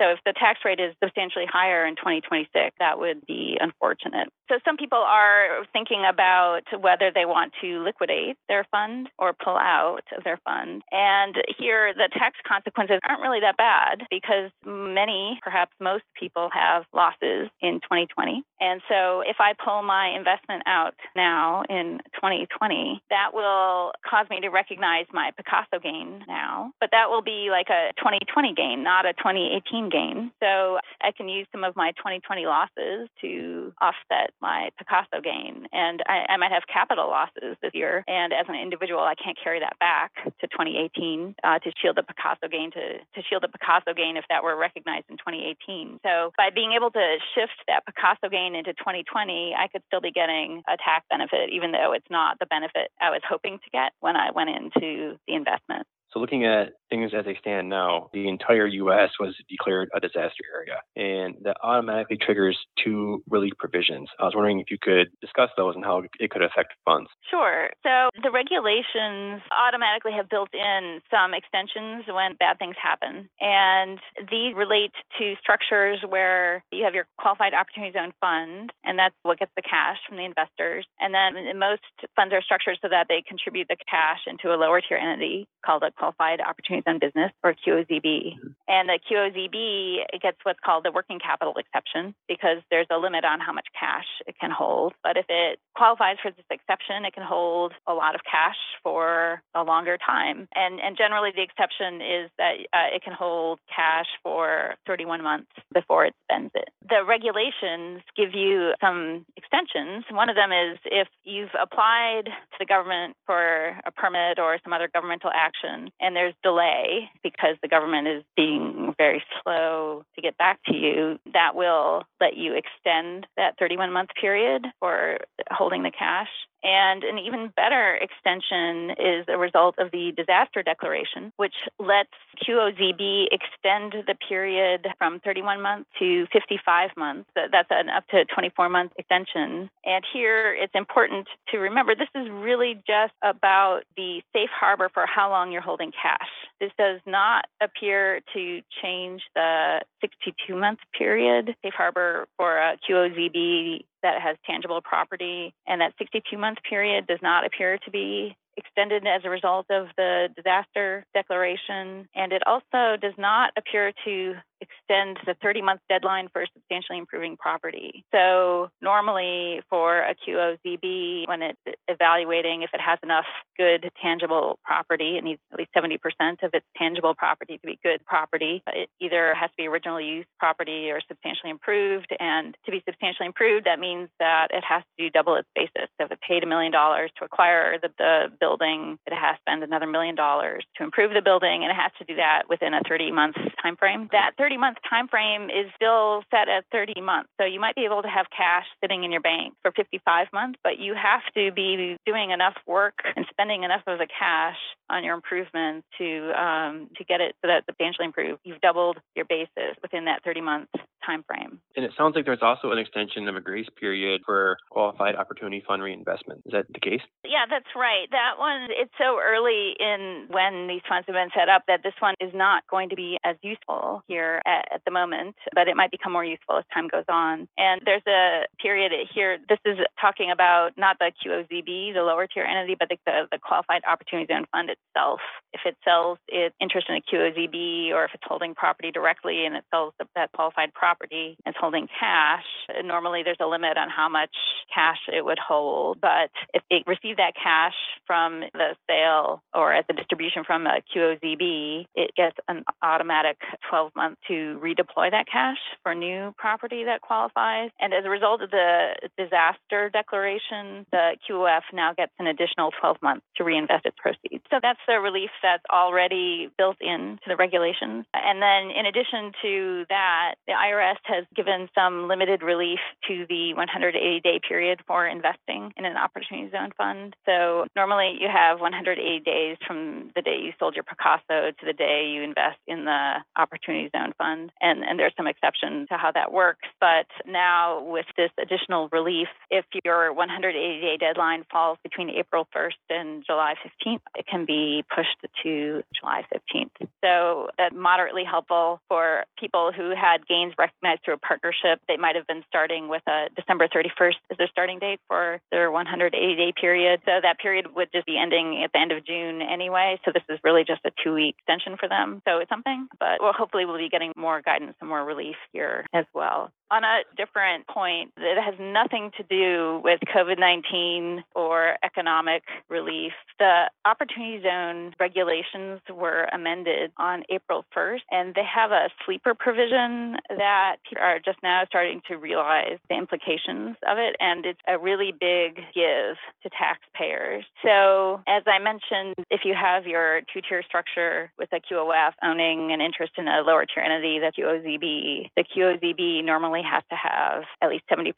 So 0.00 0.10
if 0.14 0.20
the 0.24 0.32
tax 0.32 0.60
rate 0.64 0.78
is 0.78 0.94
substantially 1.02 1.46
higher 1.50 1.84
in 1.84 1.96
2026, 1.96 2.76
that 2.78 2.98
would 2.98 3.26
be 3.26 3.58
unfortunate. 3.60 4.28
So 4.48 4.58
some 4.64 4.76
people 4.76 4.98
are 4.98 5.64
thinking 5.72 6.04
about 6.08 6.62
whether 6.80 7.10
they 7.12 7.24
want 7.24 7.52
to 7.60 7.82
liquidate 7.82 8.36
their 8.48 8.64
fund 8.70 9.08
or 9.18 9.32
pull 9.32 9.56
out 9.56 10.04
of 10.16 10.24
their 10.24 10.38
fund. 10.44 10.82
And 10.92 11.34
here 11.58 11.92
the 11.94 12.08
tax 12.12 12.36
consequences 12.46 13.00
aren't 13.08 13.22
really 13.22 13.40
that 13.40 13.56
bad 13.56 14.02
because 14.10 14.50
many, 14.64 15.38
perhaps 15.42 15.72
most 15.80 16.04
people 16.18 16.50
have 16.60 16.84
losses 16.92 17.48
in 17.60 17.80
2020. 17.80 18.44
And 18.60 18.82
so 18.88 19.22
if 19.24 19.36
I 19.40 19.52
pull 19.56 19.82
my 19.82 20.12
investment 20.14 20.62
out 20.66 20.94
now 21.16 21.62
in 21.68 21.98
2020, 22.14 23.02
that 23.08 23.32
will 23.32 23.92
cause 24.04 24.26
me 24.28 24.40
to 24.40 24.48
recognize 24.48 25.06
my 25.12 25.30
Picasso 25.36 25.80
gain 25.82 26.22
now, 26.28 26.72
but 26.80 26.90
that 26.92 27.08
will 27.08 27.22
be 27.22 27.48
like 27.50 27.68
a 27.70 27.92
2020 27.96 28.54
gain, 28.54 28.84
not 28.84 29.06
a 29.06 29.14
2018 29.14 29.88
gain. 29.88 30.30
So 30.40 30.78
I 31.00 31.12
can 31.16 31.28
use 31.28 31.46
some 31.52 31.64
of 31.64 31.74
my 31.74 31.92
2020 31.96 32.44
losses 32.44 33.08
to 33.22 33.72
offset 33.80 34.36
my 34.42 34.68
Picasso 34.76 35.24
gain. 35.24 35.66
And 35.72 36.02
I, 36.06 36.34
I 36.34 36.36
might 36.36 36.52
have 36.52 36.64
capital 36.68 37.08
losses 37.08 37.56
this 37.62 37.72
year. 37.72 38.04
And 38.06 38.32
as 38.32 38.46
an 38.48 38.56
individual, 38.56 39.00
I 39.00 39.14
can't 39.16 39.38
carry 39.42 39.60
that 39.60 39.78
back 39.80 40.12
to 40.24 40.46
2018 40.46 41.34
uh, 41.42 41.58
to 41.60 41.72
shield 41.80 41.96
the 41.96 42.02
Picasso 42.02 42.48
gain 42.48 42.70
to, 42.72 43.00
to 43.00 43.20
shield 43.28 43.42
the 43.42 43.48
Picasso 43.48 43.94
gain 43.96 44.16
if 44.16 44.24
that 44.28 44.44
were 44.44 44.56
recognized 44.56 45.06
in 45.08 45.16
2018. 45.16 46.00
So 46.04 46.32
by 46.36 46.49
being 46.54 46.72
able 46.72 46.90
to 46.90 47.16
shift 47.34 47.56
that 47.68 47.84
Picasso 47.86 48.28
gain 48.28 48.54
into 48.54 48.72
2020, 48.74 49.54
I 49.58 49.68
could 49.68 49.82
still 49.86 50.00
be 50.00 50.10
getting 50.10 50.62
a 50.68 50.76
tax 50.76 51.06
benefit, 51.10 51.50
even 51.52 51.72
though 51.72 51.92
it's 51.92 52.10
not 52.10 52.38
the 52.38 52.46
benefit 52.46 52.90
I 53.00 53.10
was 53.10 53.22
hoping 53.28 53.58
to 53.58 53.70
get 53.70 53.92
when 54.00 54.16
I 54.16 54.30
went 54.30 54.50
into 54.50 55.18
the 55.26 55.34
investment. 55.34 55.86
So, 56.12 56.20
looking 56.20 56.44
at 56.44 56.72
things 56.90 57.12
as 57.16 57.24
they 57.24 57.36
stand 57.40 57.68
now, 57.68 58.10
the 58.12 58.28
entire 58.28 58.66
U.S. 58.66 59.10
was 59.20 59.34
declared 59.48 59.88
a 59.94 60.00
disaster 60.00 60.42
area, 60.54 60.82
and 60.96 61.36
that 61.42 61.56
automatically 61.62 62.18
triggers 62.18 62.58
two 62.82 63.22
relief 63.30 63.52
provisions. 63.58 64.08
I 64.18 64.24
was 64.24 64.34
wondering 64.34 64.58
if 64.58 64.70
you 64.70 64.78
could 64.80 65.08
discuss 65.20 65.50
those 65.56 65.76
and 65.76 65.84
how 65.84 66.02
it 66.18 66.30
could 66.30 66.42
affect 66.42 66.74
funds. 66.84 67.08
Sure. 67.30 67.70
So, 67.84 68.08
the 68.22 68.30
regulations 68.30 69.42
automatically 69.54 70.12
have 70.16 70.28
built 70.28 70.50
in 70.52 71.00
some 71.10 71.32
extensions 71.32 72.04
when 72.10 72.34
bad 72.38 72.58
things 72.58 72.76
happen, 72.80 73.28
and 73.40 73.98
these 74.30 74.54
relate 74.56 74.92
to 75.18 75.34
structures 75.40 75.98
where 76.08 76.64
you 76.72 76.84
have 76.84 76.94
your 76.94 77.06
qualified 77.18 77.54
opportunity 77.54 77.92
zone 77.92 78.12
fund, 78.20 78.72
and 78.84 78.98
that's 78.98 79.14
what 79.22 79.38
gets 79.38 79.52
the 79.54 79.62
cash 79.62 79.98
from 80.08 80.16
the 80.18 80.24
investors. 80.24 80.86
And 80.98 81.14
then 81.14 81.58
most 81.58 81.86
funds 82.16 82.34
are 82.34 82.42
structured 82.42 82.78
so 82.82 82.88
that 82.88 83.06
they 83.08 83.22
contribute 83.26 83.68
the 83.68 83.76
cash 83.88 84.26
into 84.26 84.52
a 84.54 84.58
lower 84.58 84.80
tier 84.80 84.98
entity 84.98 85.46
called 85.64 85.82
a 85.82 85.92
qualified 86.00 86.40
opportunity 86.40 86.82
zone 86.88 86.98
business 86.98 87.30
or 87.44 87.54
QOZB. 87.54 88.40
And 88.66 88.88
the 88.88 88.98
QOZB 89.04 90.20
gets 90.22 90.38
what's 90.44 90.58
called 90.64 90.84
the 90.84 90.92
working 90.92 91.18
capital 91.18 91.54
exception 91.58 92.14
because 92.26 92.58
there's 92.70 92.86
a 92.90 92.96
limit 92.96 93.24
on 93.24 93.38
how 93.38 93.52
much 93.52 93.66
cash 93.78 94.06
it 94.26 94.36
can 94.40 94.50
hold. 94.50 94.94
But 95.04 95.18
if 95.18 95.26
it 95.28 95.58
qualifies 95.76 96.16
for 96.22 96.30
this 96.30 96.46
exception, 96.50 97.04
it 97.04 97.12
can 97.12 97.24
hold 97.24 97.74
a 97.86 97.92
lot 97.92 98.14
of 98.14 98.22
cash 98.24 98.56
for 98.82 99.42
a 99.54 99.62
longer 99.62 99.98
time. 99.98 100.48
And, 100.54 100.80
and 100.80 100.96
generally, 100.96 101.30
the 101.36 101.42
exception 101.42 102.00
is 102.00 102.30
that 102.38 102.54
uh, 102.72 102.96
it 102.96 103.02
can 103.02 103.12
hold 103.12 103.60
cash 103.68 104.06
for 104.22 104.76
31 104.86 105.22
months 105.22 105.50
before 105.74 106.06
it 106.06 106.14
spends 106.24 106.50
it. 106.54 106.70
The 106.88 107.04
regulations 107.06 108.00
give 108.16 108.32
you 108.32 108.72
some 108.80 109.26
extensions. 109.36 110.04
One 110.10 110.30
of 110.30 110.36
them 110.36 110.50
is 110.50 110.78
if 110.86 111.08
you've 111.24 111.54
applied 111.60 112.24
to 112.24 112.56
the 112.58 112.66
government 112.66 113.16
for 113.26 113.76
a 113.84 113.90
permit 113.90 114.38
or 114.38 114.58
some 114.64 114.72
other 114.72 114.88
governmental 114.92 115.30
action 115.34 115.89
and 116.00 116.14
there's 116.14 116.34
delay 116.42 117.10
because 117.22 117.56
the 117.62 117.68
government 117.68 118.08
is 118.08 118.24
being 118.36 118.94
very 118.98 119.22
slow 119.42 120.04
to 120.14 120.22
get 120.22 120.36
back 120.38 120.60
to 120.66 120.74
you, 120.74 121.18
that 121.32 121.54
will 121.54 122.04
let 122.20 122.36
you 122.36 122.54
extend 122.54 123.26
that 123.36 123.58
31 123.58 123.92
month 123.92 124.10
period 124.20 124.66
for 124.78 125.18
holding 125.50 125.82
the 125.82 125.90
cash. 125.90 126.28
And 126.62 127.04
an 127.04 127.18
even 127.18 127.52
better 127.56 127.94
extension 127.96 128.90
is 128.90 129.24
a 129.28 129.38
result 129.38 129.76
of 129.78 129.90
the 129.90 130.12
disaster 130.16 130.62
declaration, 130.62 131.32
which 131.36 131.54
lets 131.78 132.10
QOZB 132.46 133.28
extend 133.32 133.94
the 134.06 134.14
period 134.28 134.86
from 134.98 135.20
31 135.20 135.62
months 135.62 135.88
to 135.98 136.26
55 136.32 136.90
months. 136.96 137.30
That's 137.34 137.68
an 137.70 137.88
up 137.88 138.06
to 138.08 138.24
24 138.26 138.68
month 138.68 138.92
extension. 138.98 139.70
And 139.84 140.04
here 140.12 140.54
it's 140.54 140.74
important 140.74 141.28
to 141.50 141.58
remember 141.58 141.94
this 141.94 142.08
is 142.14 142.28
really 142.30 142.82
just 142.86 143.14
about 143.22 143.82
the 143.96 144.22
safe 144.32 144.50
harbor 144.52 144.90
for 144.92 145.06
how 145.06 145.30
long 145.30 145.52
you're 145.52 145.62
holding 145.62 145.92
cash. 145.92 146.28
This 146.60 146.72
does 146.78 147.00
not 147.06 147.46
appear 147.62 148.20
to 148.34 148.60
change 148.82 149.22
the 149.34 149.80
62 150.00 150.54
month 150.54 150.80
period 150.96 151.54
safe 151.62 151.74
harbor 151.74 152.26
for 152.36 152.74
QOZB 152.88 153.84
that 154.02 154.20
has 154.20 154.36
tangible 154.46 154.80
property, 154.80 155.54
and 155.66 155.80
that 155.80 155.94
62 155.98 156.36
month 156.38 156.58
period 156.68 157.06
does 157.06 157.20
not 157.22 157.44
appear 157.44 157.78
to 157.78 157.90
be 157.90 158.36
extended 158.56 159.06
as 159.06 159.22
a 159.24 159.30
result 159.30 159.66
of 159.70 159.88
the 159.96 160.28
disaster 160.36 161.04
declaration. 161.14 162.08
And 162.14 162.32
it 162.32 162.42
also 162.46 162.96
does 163.00 163.14
not 163.16 163.52
appear 163.56 163.92
to 164.04 164.34
extend 164.60 165.18
the 165.26 165.34
30 165.42 165.62
month 165.62 165.80
deadline 165.88 166.28
for 166.32 166.44
substantially 166.54 166.98
improving 166.98 167.36
property. 167.36 168.04
So, 168.12 168.70
normally 168.80 169.62
for 169.68 169.98
a 169.98 170.14
QOZB, 170.14 171.28
when 171.28 171.42
it's 171.42 171.60
evaluating 171.88 172.62
if 172.62 172.70
it 172.72 172.80
has 172.80 172.98
enough 173.02 173.26
good 173.56 173.90
tangible 174.00 174.58
property, 174.64 175.16
it 175.16 175.24
needs 175.24 175.40
at 175.52 175.58
least 175.58 175.70
70% 175.76 175.98
of 176.42 176.50
its 176.54 176.66
tangible 176.76 177.14
property 177.14 177.58
to 177.58 177.66
be 177.66 177.78
good 177.82 178.04
property. 178.04 178.62
It 178.68 178.88
either 179.00 179.34
has 179.34 179.50
to 179.50 179.56
be 179.56 179.66
original 179.66 180.00
use 180.00 180.26
property 180.38 180.90
or 180.90 181.00
substantially 181.08 181.50
improved. 181.50 182.14
And 182.18 182.56
to 182.64 182.70
be 182.70 182.82
substantially 182.86 183.26
improved, 183.26 183.66
that 183.66 183.78
means 183.78 184.08
that 184.18 184.48
it 184.50 184.64
has 184.64 184.82
to 184.98 185.10
double 185.10 185.36
its 185.36 185.48
basis. 185.54 185.88
So, 185.98 186.06
if 186.06 186.12
it 186.12 186.20
paid 186.26 186.42
a 186.42 186.46
million 186.46 186.72
dollars 186.72 187.10
to 187.18 187.24
acquire 187.24 187.78
the, 187.80 187.90
the 187.98 188.26
building, 188.40 188.98
it 189.06 189.14
has 189.14 189.36
to 189.36 189.40
spend 189.42 189.62
another 189.62 189.86
million 189.86 190.14
dollars 190.14 190.64
to 190.76 190.84
improve 190.84 191.12
the 191.12 191.22
building, 191.22 191.62
and 191.62 191.70
it 191.70 191.76
has 191.76 191.92
to 191.98 192.04
do 192.04 192.16
that 192.16 192.44
within 192.48 192.74
a 192.74 192.80
30 192.88 193.10
month 193.12 193.36
time 193.62 193.76
frame. 193.76 194.08
That 194.12 194.32
30 194.38 194.49
month 194.56 194.78
time 194.88 195.08
frame 195.08 195.50
is 195.50 195.70
still 195.76 196.22
set 196.30 196.48
at 196.48 196.64
30 196.72 197.00
months. 197.00 197.30
So 197.40 197.46
you 197.46 197.60
might 197.60 197.74
be 197.74 197.84
able 197.84 198.02
to 198.02 198.08
have 198.08 198.26
cash 198.34 198.66
sitting 198.82 199.04
in 199.04 199.12
your 199.12 199.20
bank 199.20 199.54
for 199.62 199.72
55 199.72 200.28
months, 200.32 200.58
but 200.62 200.78
you 200.78 200.94
have 200.94 201.22
to 201.34 201.52
be 201.52 201.96
doing 202.06 202.30
enough 202.30 202.54
work 202.66 203.00
and 203.16 203.26
spending 203.30 203.62
enough 203.62 203.82
of 203.86 203.98
the 203.98 204.06
cash 204.06 204.56
on 204.88 205.04
your 205.04 205.14
improvements 205.14 205.86
to 205.98 206.32
um, 206.32 206.88
to 206.96 207.04
get 207.04 207.20
it 207.20 207.34
so 207.42 207.48
that 207.48 207.64
substantially 207.66 208.06
improved. 208.06 208.40
You've 208.44 208.60
doubled 208.60 208.98
your 209.14 209.24
basis 209.24 209.76
within 209.82 210.06
that 210.06 210.24
30 210.24 210.40
month 210.40 210.68
time 211.04 211.24
frame. 211.26 211.60
And 211.76 211.84
it 211.84 211.92
sounds 211.96 212.14
like 212.14 212.24
there's 212.24 212.42
also 212.42 212.72
an 212.72 212.78
extension 212.78 213.28
of 213.28 213.36
a 213.36 213.40
grace 213.40 213.68
period 213.78 214.22
for 214.24 214.56
qualified 214.70 215.16
opportunity 215.16 215.62
fund 215.66 215.82
reinvestment. 215.82 216.42
Is 216.46 216.52
that 216.52 216.66
the 216.72 216.80
case? 216.80 217.00
Yeah, 217.24 217.46
that's 217.48 217.72
right. 217.74 218.06
That 218.10 218.38
one, 218.38 218.68
it's 218.70 218.92
so 218.98 219.18
early 219.18 219.74
in 219.78 220.26
when 220.28 220.66
these 220.68 220.82
funds 220.88 221.06
have 221.06 221.14
been 221.14 221.30
set 221.34 221.48
up 221.48 221.64
that 221.68 221.80
this 221.82 221.94
one 222.00 222.14
is 222.20 222.32
not 222.34 222.64
going 222.70 222.90
to 222.90 222.96
be 222.96 223.18
as 223.24 223.36
useful 223.42 224.02
here 224.08 224.39
at, 224.46 224.68
at 224.74 224.82
the 224.84 224.90
moment, 224.90 225.36
but 225.54 225.68
it 225.68 225.76
might 225.76 225.90
become 225.90 226.12
more 226.12 226.24
useful 226.24 226.58
as 226.58 226.64
time 226.72 226.88
goes 226.88 227.04
on. 227.08 227.48
And 227.58 227.80
there's 227.84 228.06
a 228.06 228.44
period 228.60 228.92
here, 229.12 229.38
this 229.48 229.58
is 229.64 229.78
talking 230.00 230.30
about 230.30 230.72
not 230.76 230.98
the 230.98 231.12
QOZB, 231.24 231.94
the 231.94 232.02
lower 232.02 232.26
tier 232.26 232.44
entity, 232.44 232.76
but 232.78 232.88
the, 232.88 232.96
the, 233.06 233.28
the 233.32 233.38
qualified 233.38 233.82
opportunity 233.88 234.32
zone 234.32 234.46
fund 234.52 234.70
itself. 234.70 235.20
If 235.52 235.60
it 235.64 235.76
sells 235.84 236.18
its 236.28 236.54
interest 236.60 236.88
in 236.88 236.96
a 236.96 237.00
QOZB 237.00 237.92
or 237.92 238.04
if 238.04 238.10
it's 238.14 238.24
holding 238.26 238.54
property 238.54 238.90
directly 238.90 239.46
and 239.46 239.56
it 239.56 239.64
sells 239.70 239.94
the, 239.98 240.06
that 240.14 240.32
qualified 240.32 240.72
property 240.74 241.36
and 241.44 241.54
it's 241.54 241.60
holding 241.60 241.88
cash, 241.98 242.44
normally 242.84 243.22
there's 243.24 243.40
a 243.40 243.46
limit 243.46 243.76
on 243.76 243.88
how 243.88 244.08
much 244.08 244.34
cash 244.72 244.98
it 245.12 245.24
would 245.24 245.38
hold. 245.38 246.00
But 246.00 246.30
if 246.54 246.62
it 246.70 246.84
received 246.86 247.18
that 247.18 247.34
cash 247.34 247.74
from 248.06 248.40
the 248.52 248.76
sale 248.88 249.42
or 249.54 249.72
at 249.72 249.86
the 249.86 249.94
distribution 249.94 250.44
from 250.44 250.66
a 250.66 250.80
QOZB, 250.94 251.86
it 251.94 252.10
gets 252.16 252.36
an 252.48 252.64
automatic 252.82 253.38
12 253.68 253.92
month 253.96 254.18
to 254.30 254.60
redeploy 254.62 255.10
that 255.10 255.26
cash 255.30 255.58
for 255.82 255.94
new 255.94 256.32
property 256.38 256.84
that 256.84 257.00
qualifies. 257.00 257.70
And 257.80 257.92
as 257.92 258.04
a 258.04 258.10
result 258.10 258.42
of 258.42 258.50
the 258.50 258.94
disaster 259.18 259.90
declaration, 259.90 260.86
the 260.92 261.16
QOF 261.28 261.62
now 261.72 261.92
gets 261.92 262.12
an 262.18 262.28
additional 262.28 262.70
12 262.80 262.98
months 263.02 263.26
to 263.36 263.44
reinvest 263.44 263.86
its 263.86 263.96
proceeds. 263.98 264.44
So 264.50 264.60
that's 264.62 264.78
the 264.86 265.00
relief 265.00 265.30
that's 265.42 265.64
already 265.70 266.48
built 266.56 266.76
into 266.80 267.22
the 267.26 267.36
regulations. 267.36 268.06
And 268.14 268.40
then 268.40 268.70
in 268.70 268.86
addition 268.86 269.32
to 269.42 269.84
that, 269.88 270.34
the 270.46 270.54
IRS 270.54 271.00
has 271.04 271.24
given 271.34 271.68
some 271.74 272.06
limited 272.08 272.42
relief 272.42 272.78
to 273.08 273.26
the 273.28 273.54
180 273.54 274.20
day 274.20 274.40
period 274.46 274.80
for 274.86 275.06
investing 275.06 275.72
in 275.76 275.84
an 275.84 275.96
opportunity 275.96 276.50
zone 276.50 276.70
fund. 276.76 277.16
So 277.26 277.66
normally 277.74 278.18
you 278.20 278.28
have 278.32 278.60
180 278.60 279.20
days 279.20 279.56
from 279.66 280.10
the 280.14 280.22
day 280.22 280.38
you 280.40 280.52
sold 280.58 280.74
your 280.76 280.84
Picasso 280.84 281.50
to 281.50 281.66
the 281.66 281.72
day 281.72 282.12
you 282.14 282.22
invest 282.22 282.58
in 282.66 282.84
the 282.84 283.16
opportunity 283.36 283.90
zone 283.96 284.12
fund. 284.20 284.52
And, 284.60 284.84
and 284.84 284.98
there's 284.98 285.14
some 285.16 285.26
exceptions 285.26 285.88
to 285.88 285.96
how 285.96 286.12
that 286.12 286.32
works. 286.32 286.68
But 286.80 287.06
now 287.26 287.82
with 287.82 288.06
this 288.16 288.30
additional 288.40 288.88
relief, 288.92 289.28
if 289.50 289.64
your 289.84 290.12
180 290.12 290.80
day 290.80 290.96
deadline 290.98 291.44
falls 291.50 291.78
between 291.82 292.10
April 292.10 292.46
1st 292.54 292.82
and 292.90 293.24
July 293.26 293.54
15th, 293.64 294.00
it 294.14 294.26
can 294.26 294.44
be 294.44 294.84
pushed 294.94 295.16
to 295.42 295.82
July 295.98 296.22
15th. 296.32 296.88
So 297.02 297.48
that's 297.56 297.74
moderately 297.74 298.24
helpful 298.24 298.80
for 298.88 299.24
people 299.38 299.72
who 299.72 299.90
had 299.96 300.26
gains 300.26 300.54
recognized 300.58 301.02
through 301.04 301.14
a 301.14 301.18
partnership. 301.18 301.80
They 301.88 301.96
might 301.96 302.16
have 302.16 302.26
been 302.26 302.44
starting 302.48 302.88
with 302.88 303.02
a 303.08 303.28
December 303.34 303.68
31st 303.68 304.16
as 304.30 304.36
their 304.36 304.48
starting 304.48 304.78
date 304.78 305.00
for 305.08 305.40
their 305.50 305.70
180 305.70 306.36
day 306.36 306.52
period. 306.58 307.00
So 307.06 307.12
that 307.22 307.38
period 307.38 307.74
would 307.74 307.88
just 307.92 308.06
be 308.06 308.18
ending 308.18 308.62
at 308.64 308.72
the 308.72 308.80
end 308.80 308.92
of 308.92 309.06
June 309.06 309.40
anyway. 309.42 309.98
So 310.04 310.12
this 310.12 310.22
is 310.28 310.38
really 310.44 310.64
just 310.64 310.80
a 310.84 310.90
two 311.02 311.14
week 311.14 311.36
extension 311.38 311.76
for 311.78 311.88
them. 311.88 312.22
So 312.26 312.38
it's 312.38 312.48
something, 312.48 312.88
but 312.98 313.20
well, 313.20 313.32
hopefully 313.32 313.64
we'll 313.64 313.78
be 313.78 313.88
getting 313.88 313.99
more 314.16 314.42
guidance 314.42 314.74
and 314.80 314.88
more 314.88 315.04
relief 315.04 315.36
here 315.52 315.86
as 315.92 316.04
well. 316.14 316.50
On 316.70 316.84
a 316.84 317.02
different 317.16 317.66
point, 317.66 318.12
it 318.16 318.40
has 318.40 318.54
nothing 318.60 319.10
to 319.16 319.24
do 319.24 319.80
with 319.82 319.98
COVID 320.14 320.38
19 320.38 321.24
or 321.34 321.74
economic 321.82 322.44
relief. 322.68 323.12
The 323.40 323.64
Opportunity 323.84 324.40
Zone 324.42 324.94
regulations 325.00 325.80
were 325.92 326.28
amended 326.32 326.92
on 326.96 327.24
April 327.28 327.64
1st, 327.76 328.02
and 328.12 328.34
they 328.36 328.44
have 328.44 328.70
a 328.70 328.88
sleeper 329.04 329.34
provision 329.34 330.16
that 330.28 330.76
people 330.88 331.02
are 331.02 331.18
just 331.18 331.38
now 331.42 331.62
starting 331.66 332.02
to 332.06 332.16
realize 332.16 332.78
the 332.88 332.96
implications 332.96 333.76
of 333.88 333.98
it, 333.98 334.14
and 334.20 334.46
it's 334.46 334.60
a 334.68 334.78
really 334.78 335.10
big 335.10 335.56
give 335.74 336.16
to 336.44 336.50
taxpayers. 336.50 337.44
So, 337.64 338.22
as 338.28 338.44
I 338.46 338.62
mentioned, 338.62 339.26
if 339.30 339.40
you 339.44 339.54
have 339.54 339.86
your 339.86 340.20
two 340.32 340.40
tier 340.48 340.62
structure 340.62 341.32
with 341.36 341.48
a 341.52 341.60
QOF 341.60 342.12
owning 342.22 342.70
an 342.72 342.80
interest 342.80 343.14
in 343.18 343.26
a 343.26 343.42
lower 343.42 343.66
tier 343.66 343.82
entity, 343.82 344.20
the 344.20 344.30
QOZB, 344.30 345.30
the 345.36 345.44
QOZB 345.44 346.24
normally 346.24 346.59
only 346.60 346.70
has 346.70 346.82
to 346.90 346.96
have 346.96 347.44
at 347.62 347.68
least 347.68 347.84
70% 347.90 348.12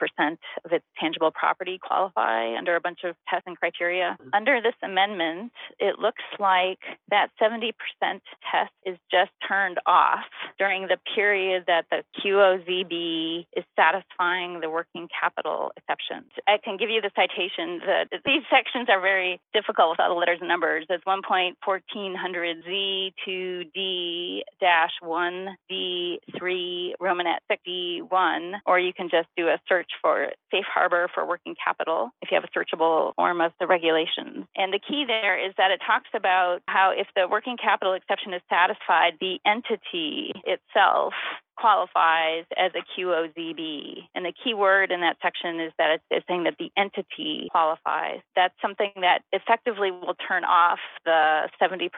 of 0.65 0.73
its 0.73 0.85
tangible 0.99 1.31
property 1.31 1.79
qualify 1.83 2.57
under 2.57 2.77
a 2.77 2.81
bunch 2.81 3.01
of 3.05 3.15
tests 3.29 3.45
and 3.47 3.59
criteria. 3.59 4.17
Mm-hmm. 4.21 4.31
Under 4.33 4.61
this 4.63 4.75
amendment, 4.83 5.53
it 5.79 5.99
looks 5.99 6.23
like 6.39 6.79
that 7.11 7.29
70% 7.41 7.73
test 8.03 8.73
is 8.85 8.99
just 9.11 9.31
turned 9.47 9.79
off 9.87 10.25
during 10.59 10.89
the 10.89 10.99
period 11.15 11.65
that 11.67 11.87
the 11.91 12.03
QOZB 12.21 13.47
is 13.57 13.65
satisfying 13.77 14.61
the 14.61 14.69
working 14.71 15.09
capital 15.09 15.73
exception. 15.77 16.25
I 16.47 16.59
can 16.63 16.77
give 16.77 16.91
you 16.91 17.01
the 17.01 17.11
citation. 17.15 17.81
The, 17.85 18.07
these 18.25 18.43
sections 18.51 18.89
are 18.89 19.01
very 19.01 19.41
difficult 19.55 19.91
with 19.91 20.01
all 20.01 20.09
the 20.09 20.19
letters 20.19 20.39
and 20.41 20.49
numbers. 20.49 20.87
It's 20.89 21.05
1.1400Z 21.05 23.13
to 23.25 23.65
D 23.75 24.45
dash 24.61 24.93
1D3 25.03 26.93
Romanet 27.01 27.39
61, 27.51 28.13
or 28.67 28.79
you 28.79 28.93
can 28.93 29.09
just 29.09 29.29
do 29.37 29.49
a 29.49 29.59
search 29.69 29.91
for 30.01 30.29
safe 30.51 30.65
harbor 30.73 31.09
for 31.15 31.27
working 31.27 31.55
capital 31.63 32.11
if 32.23 32.31
you 32.31 32.39
have 32.41 32.45
a 32.45 32.59
searchable 32.59 33.15
form 33.15 33.41
of 33.41 33.53
the 33.61 33.67
regulations. 33.67 34.47
And 34.57 34.73
the 34.73 34.81
key 34.81 35.05
there 35.07 35.39
is 35.39 35.55
that 35.59 35.71
it 35.71 35.81
talks 35.87 36.09
about 36.15 36.61
how 36.67 36.93
if 36.97 37.07
the 37.17 37.29
working 37.29 37.57
capital 37.57 37.95
exception 37.95 38.35
is 38.35 38.43
satisfied, 38.49 39.15
the 39.21 39.39
entity 39.47 40.33
itself 40.45 41.15
qualifies 41.57 42.45
as 42.57 42.73
a 42.75 43.01
QOZB. 43.01 44.09
And 44.15 44.25
the 44.25 44.33
key 44.45 44.55
word 44.55 44.91
in 44.91 45.01
that 45.01 45.17
section 45.23 45.61
is 45.61 45.73
that 45.79 46.01
it's, 46.11 46.27
saying 46.29 46.45
that 46.45 46.55
the 46.59 46.71
entity 46.77 47.49
qualifies. 47.51 48.21
That's 48.37 48.55
something 48.63 48.93
that 49.01 49.23
effectively 49.33 49.91
will 49.91 50.15
turn 50.29 50.45
off 50.45 50.79
the 51.05 51.49
70% 51.61 51.91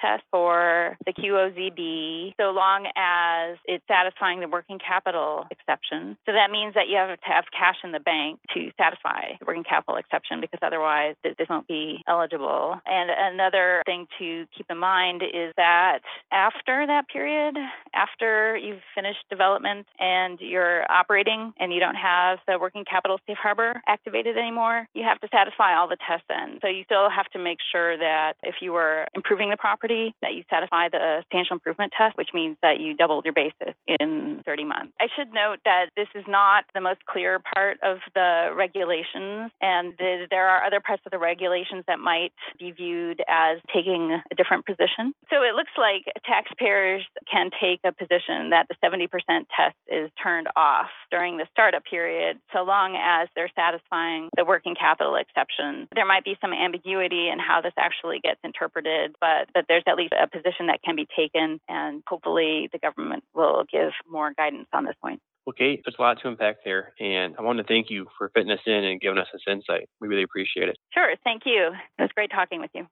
test 0.00 0.24
for 0.30 0.96
the 1.06 1.12
QOZB 1.12 2.34
so 2.40 2.50
long 2.50 2.86
as 2.96 3.56
it's 3.66 3.84
satisfying 3.86 4.40
the 4.40 4.48
working 4.48 4.78
capital 4.78 5.46
exception. 5.50 6.16
So 6.26 6.32
that 6.32 6.50
means 6.50 6.74
that 6.74 6.88
you 6.88 6.96
have 6.96 7.08
to 7.08 7.26
have 7.26 7.44
cash 7.56 7.76
in 7.84 7.92
the 7.92 8.00
bank 8.00 8.40
to 8.54 8.70
satisfy 8.76 9.36
the 9.38 9.46
working 9.46 9.64
capital 9.64 9.96
exception 9.96 10.40
because 10.40 10.60
otherwise 10.62 11.14
this 11.22 11.48
won't 11.48 11.68
be 11.68 12.02
eligible. 12.08 12.80
And 12.86 13.10
another 13.10 13.82
thing 13.86 14.06
to 14.18 14.46
keep 14.56 14.66
in 14.70 14.78
mind 14.78 15.22
is 15.22 15.52
that 15.56 16.00
after 16.32 16.86
that 16.86 17.08
period, 17.08 17.56
after 17.94 18.56
you've 18.56 18.82
finished 18.98 19.22
development 19.30 19.86
and 20.00 20.40
you're 20.40 20.82
operating 20.90 21.52
and 21.60 21.72
you 21.72 21.78
don't 21.78 21.94
have 21.94 22.38
the 22.48 22.58
working 22.58 22.84
capital 22.84 23.20
safe 23.28 23.38
harbor 23.40 23.80
activated 23.86 24.36
anymore, 24.36 24.88
you 24.94 25.04
have 25.04 25.20
to 25.20 25.28
satisfy 25.30 25.76
all 25.76 25.86
the 25.86 25.96
tests 26.02 26.26
then. 26.28 26.58
So 26.62 26.66
you 26.66 26.82
still 26.84 27.08
have 27.08 27.26
to 27.32 27.38
make 27.38 27.58
sure 27.70 27.96
that 27.96 28.32
if 28.42 28.56
you 28.60 28.72
were 28.72 29.06
improving 29.14 29.50
the 29.50 29.56
property, 29.56 30.14
that 30.22 30.34
you 30.34 30.42
satisfy 30.50 30.88
the 30.88 31.22
substantial 31.22 31.54
improvement 31.54 31.92
test, 31.96 32.18
which 32.18 32.30
means 32.34 32.56
that 32.62 32.80
you 32.80 32.94
doubled 32.94 33.24
your 33.24 33.34
basis 33.34 33.74
in 33.86 34.42
30 34.44 34.64
months. 34.64 34.92
I 35.00 35.06
should 35.14 35.32
note 35.32 35.58
that 35.64 35.90
this 35.96 36.08
is 36.16 36.24
not 36.26 36.64
the 36.74 36.80
most 36.80 37.04
clear 37.06 37.38
part 37.38 37.78
of 37.82 37.98
the 38.14 38.50
regulations, 38.56 39.52
and 39.60 39.94
there 39.98 40.48
are 40.48 40.64
other 40.64 40.80
parts 40.80 41.02
of 41.06 41.12
the 41.12 41.18
regulations 41.18 41.84
that 41.86 42.00
might 42.00 42.32
be 42.58 42.72
viewed 42.72 43.22
as 43.28 43.58
taking 43.72 44.18
a 44.30 44.34
different 44.34 44.66
position. 44.66 45.14
So 45.30 45.42
it 45.46 45.54
looks 45.54 45.72
like 45.78 46.02
taxpayers 46.26 47.04
can 47.30 47.50
take 47.60 47.80
a 47.84 47.92
position 47.92 48.50
that 48.50 48.66
the 48.68 48.74
70% 48.88 49.08
test 49.28 49.76
is 49.86 50.10
turned 50.22 50.48
off 50.56 50.88
during 51.10 51.36
the 51.36 51.46
startup 51.50 51.84
period, 51.84 52.38
so 52.52 52.62
long 52.62 52.96
as 52.96 53.28
they're 53.34 53.50
satisfying 53.54 54.28
the 54.36 54.44
working 54.44 54.74
capital 54.74 55.16
exception. 55.16 55.88
There 55.94 56.06
might 56.06 56.24
be 56.24 56.36
some 56.40 56.52
ambiguity 56.52 57.28
in 57.28 57.38
how 57.38 57.60
this 57.60 57.72
actually 57.78 58.20
gets 58.22 58.40
interpreted, 58.44 59.14
but, 59.20 59.48
but 59.54 59.64
there's 59.68 59.84
at 59.86 59.96
least 59.96 60.12
a 60.12 60.28
position 60.28 60.66
that 60.66 60.80
can 60.84 60.96
be 60.96 61.06
taken, 61.16 61.60
and 61.68 62.02
hopefully 62.06 62.68
the 62.72 62.78
government 62.78 63.24
will 63.34 63.64
give 63.70 63.90
more 64.10 64.32
guidance 64.36 64.68
on 64.72 64.84
this 64.84 64.94
point. 65.02 65.20
Okay, 65.48 65.80
there's 65.82 65.96
a 65.98 66.02
lot 66.02 66.20
to 66.20 66.28
unpack 66.28 66.56
there, 66.62 66.92
and 67.00 67.34
I 67.38 67.42
want 67.42 67.58
to 67.58 67.64
thank 67.64 67.88
you 67.88 68.06
for 68.18 68.30
fitting 68.34 68.50
us 68.50 68.58
in 68.66 68.84
and 68.84 69.00
giving 69.00 69.18
us 69.18 69.28
this 69.32 69.42
insight. 69.50 69.88
We 69.98 70.08
really 70.08 70.22
appreciate 70.22 70.68
it. 70.68 70.76
Sure, 70.92 71.14
thank 71.24 71.42
you. 71.46 71.70
It 71.98 72.02
was 72.02 72.10
great 72.14 72.30
talking 72.30 72.60
with 72.60 72.70
you. 72.74 72.86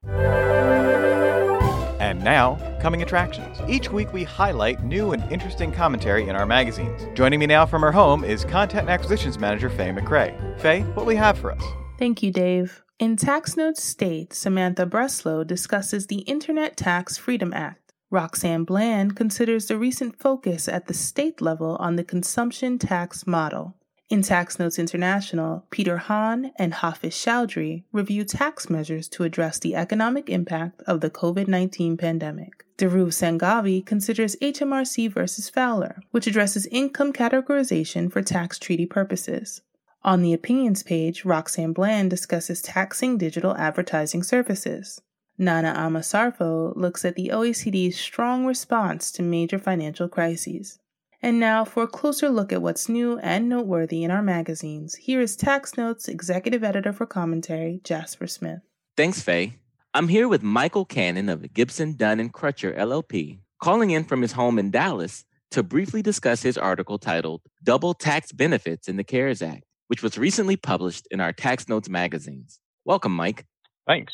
And 1.99 2.23
now, 2.23 2.57
coming 2.81 3.01
attractions. 3.01 3.57
Each 3.67 3.91
week 3.91 4.13
we 4.13 4.23
highlight 4.23 4.83
new 4.83 5.13
and 5.13 5.23
interesting 5.31 5.71
commentary 5.71 6.27
in 6.27 6.35
our 6.35 6.45
magazines. 6.45 7.07
Joining 7.15 7.39
me 7.39 7.45
now 7.47 7.65
from 7.65 7.81
her 7.81 7.91
home 7.91 8.23
is 8.23 8.45
Content 8.45 8.81
and 8.81 8.89
Acquisitions 8.89 9.39
Manager 9.39 9.69
Faye 9.69 9.91
McRae. 9.91 10.59
Faye, 10.59 10.81
what 10.93 11.05
will 11.05 11.13
you 11.13 11.19
have 11.19 11.37
for 11.37 11.51
us? 11.51 11.63
Thank 11.97 12.21
you, 12.21 12.31
Dave. 12.31 12.83
In 12.99 13.15
Tax 13.15 13.55
Notes 13.55 13.83
State, 13.83 14.33
Samantha 14.33 14.85
Breslow 14.85 15.45
discusses 15.45 16.07
the 16.07 16.21
Internet 16.21 16.77
Tax 16.77 17.17
Freedom 17.17 17.53
Act. 17.53 17.93
Roxanne 18.09 18.63
Bland 18.63 19.15
considers 19.15 19.67
the 19.67 19.77
recent 19.77 20.17
focus 20.17 20.67
at 20.67 20.87
the 20.87 20.93
state 20.93 21.41
level 21.41 21.75
on 21.79 21.95
the 21.95 22.03
consumption 22.03 22.79
tax 22.79 23.27
model. 23.27 23.75
In 24.09 24.21
Tax 24.21 24.57
Notes 24.57 24.79
International, 24.79 25.65
Peter 25.69 25.97
Hahn 25.97 26.53
and 26.55 26.75
Hafiz 26.75 27.13
Chowdhury 27.13 27.83
review 27.91 28.23
tax 28.23 28.69
measures 28.69 29.09
to 29.09 29.23
address 29.23 29.59
the 29.59 29.75
economic 29.75 30.29
impact 30.29 30.81
of 30.83 31.01
the 31.01 31.09
COVID 31.09 31.49
19 31.49 31.97
pandemic. 31.97 32.63
Dhruv 32.77 33.07
Sanghavi 33.11 33.85
considers 33.85 34.37
HMRC 34.37 35.11
versus 35.11 35.49
Fowler, 35.49 36.01
which 36.11 36.25
addresses 36.25 36.67
income 36.67 37.11
categorization 37.11 38.09
for 38.09 38.21
tax 38.21 38.57
treaty 38.57 38.85
purposes. 38.85 39.61
On 40.03 40.21
the 40.21 40.31
opinions 40.31 40.83
page, 40.83 41.25
Roxanne 41.25 41.73
Bland 41.73 42.09
discusses 42.09 42.61
taxing 42.61 43.17
digital 43.17 43.57
advertising 43.57 44.23
services. 44.23 45.01
Nana 45.37 45.73
Amasarfo 45.77 46.73
looks 46.77 47.03
at 47.03 47.15
the 47.15 47.31
OECD's 47.33 47.99
strong 47.99 48.45
response 48.45 49.11
to 49.11 49.21
major 49.21 49.59
financial 49.59 50.07
crises. 50.07 50.79
And 51.21 51.39
now, 51.39 51.65
for 51.65 51.83
a 51.83 51.87
closer 51.87 52.29
look 52.29 52.53
at 52.53 52.61
what's 52.61 52.87
new 52.87 53.17
and 53.19 53.49
noteworthy 53.49 54.03
in 54.03 54.11
our 54.11 54.21
magazines, 54.21 54.93
here 54.95 55.19
is 55.19 55.35
Tax 55.35 55.75
Notes 55.75 56.07
Executive 56.07 56.63
Editor 56.63 56.93
for 56.93 57.07
Commentary, 57.07 57.81
Jasper 57.83 58.27
Smith. 58.27 58.59
Thanks, 58.95 59.21
Faye. 59.21 59.55
I'm 59.95 60.09
here 60.09 60.27
with 60.27 60.43
Michael 60.43 60.85
Cannon 60.85 61.27
of 61.27 61.51
Gibson, 61.53 61.95
Dunn 61.95 62.19
and 62.19 62.31
Crutcher 62.31 62.77
LLP, 62.77 63.39
calling 63.63 63.89
in 63.89 64.03
from 64.03 64.21
his 64.21 64.33
home 64.33 64.59
in 64.59 64.69
Dallas 64.69 65.25
to 65.49 65.63
briefly 65.63 66.03
discuss 66.03 66.43
his 66.43 66.55
article 66.55 66.99
titled 66.99 67.41
Double 67.63 67.95
Tax 67.95 68.31
Benefits 68.31 68.87
in 68.87 68.97
the 68.97 69.03
CARES 69.03 69.41
Act, 69.41 69.63
which 69.87 70.03
was 70.03 70.19
recently 70.19 70.55
published 70.55 71.07
in 71.09 71.19
our 71.19 71.33
Tax 71.33 71.67
Notes 71.67 71.89
magazines. 71.89 72.59
Welcome, 72.85 73.15
Mike. 73.15 73.47
Thanks. 73.87 74.13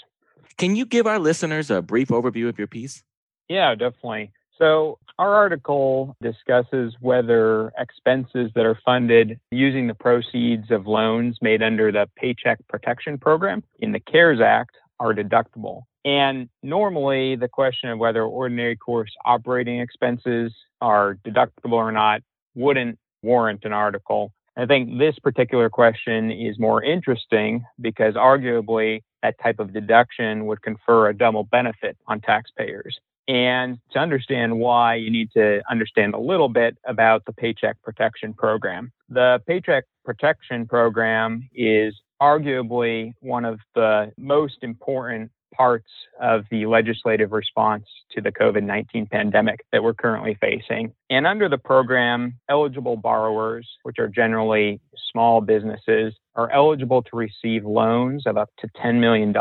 Can 0.58 0.78
you 0.78 0.86
give 0.86 1.06
our 1.06 1.20
listeners 1.20 1.70
a 1.70 1.82
brief 1.82 2.08
overview 2.10 2.48
of 2.48 2.58
your 2.58 2.68
piece? 2.68 3.04
Yeah, 3.50 3.76
definitely. 3.76 4.32
So, 4.58 5.00
our 5.20 5.36
article 5.36 6.16
discusses 6.22 6.96
whether 7.00 7.72
expenses 7.78 8.52
that 8.56 8.66
are 8.66 8.80
funded 8.84 9.40
using 9.52 9.88
the 9.88 9.94
proceeds 9.94 10.72
of 10.72 10.88
loans 10.88 11.38
made 11.42 11.62
under 11.62 11.92
the 11.92 12.10
Paycheck 12.16 12.60
Protection 12.68 13.20
Program 13.20 13.64
in 13.80 13.92
the 13.92 14.00
CARES 14.00 14.42
Act 14.42 14.76
are 15.00 15.14
deductible. 15.14 15.84
And 16.06 16.50
normally, 16.62 17.36
the 17.36 17.48
question 17.48 17.90
of 17.90 18.00
whether 18.00 18.24
ordinary 18.24 18.76
course 18.76 19.12
operating 19.26 19.80
expenses 19.80 20.54
are 20.82 21.18
deductible 21.26 21.74
or 21.74 21.92
not 21.92 22.22
wouldn't 22.56 23.00
warrant 23.22 23.66
an 23.66 23.74
article. 23.74 24.34
I 24.58 24.66
think 24.66 25.00
this 25.00 25.18
particular 25.20 25.70
question 25.70 26.32
is 26.32 26.60
more 26.60 26.84
interesting 26.84 27.66
because 27.82 28.16
arguably 28.16 29.02
that 29.24 29.36
type 29.42 29.60
of 29.60 29.74
deduction 29.74 30.46
would 30.46 30.62
confer 30.62 31.10
a 31.10 31.18
double 31.18 31.44
benefit 31.44 31.98
on 32.08 32.20
taxpayers. 32.22 33.00
And 33.28 33.80
to 33.92 34.00
understand 34.00 34.60
why, 34.60 34.96
you 34.96 35.10
need 35.10 35.32
to 35.34 35.62
understand 35.70 36.14
a 36.14 36.20
little 36.20 36.50
bit 36.50 36.78
about 36.86 37.26
the 37.26 37.34
Paycheck 37.34 37.82
Protection 37.82 38.34
Program. 38.34 38.92
The 39.10 39.42
Paycheck 39.48 39.86
Protection 40.04 40.68
Program 40.68 41.50
is 41.54 41.96
arguably 42.22 43.14
one 43.22 43.46
of 43.46 43.60
the 43.76 44.12
most 44.18 44.58
important 44.62 45.32
parts 45.54 45.90
of 46.20 46.46
the 46.50 46.66
legislative 46.66 47.32
response 47.32 47.86
to 48.12 48.22
the 48.22 48.32
COVID 48.32 48.64
19 48.64 49.06
pandemic 49.08 49.64
that 49.72 49.84
we're 49.84 49.94
currently 49.94 50.38
facing. 50.42 50.94
And 51.10 51.28
under 51.28 51.48
the 51.48 51.58
program, 51.58 52.40
eligible 52.50 52.98
borrowers, 52.98 53.70
which 53.84 54.00
are 54.00 54.08
generally 54.08 54.82
small 55.12 55.42
businesses, 55.42 56.14
are 56.36 56.50
eligible 56.52 57.02
to 57.04 57.16
receive 57.16 57.66
loans 57.66 58.26
of 58.26 58.38
up 58.38 58.50
to 58.60 58.68
$10 58.84 59.00
million. 59.00 59.34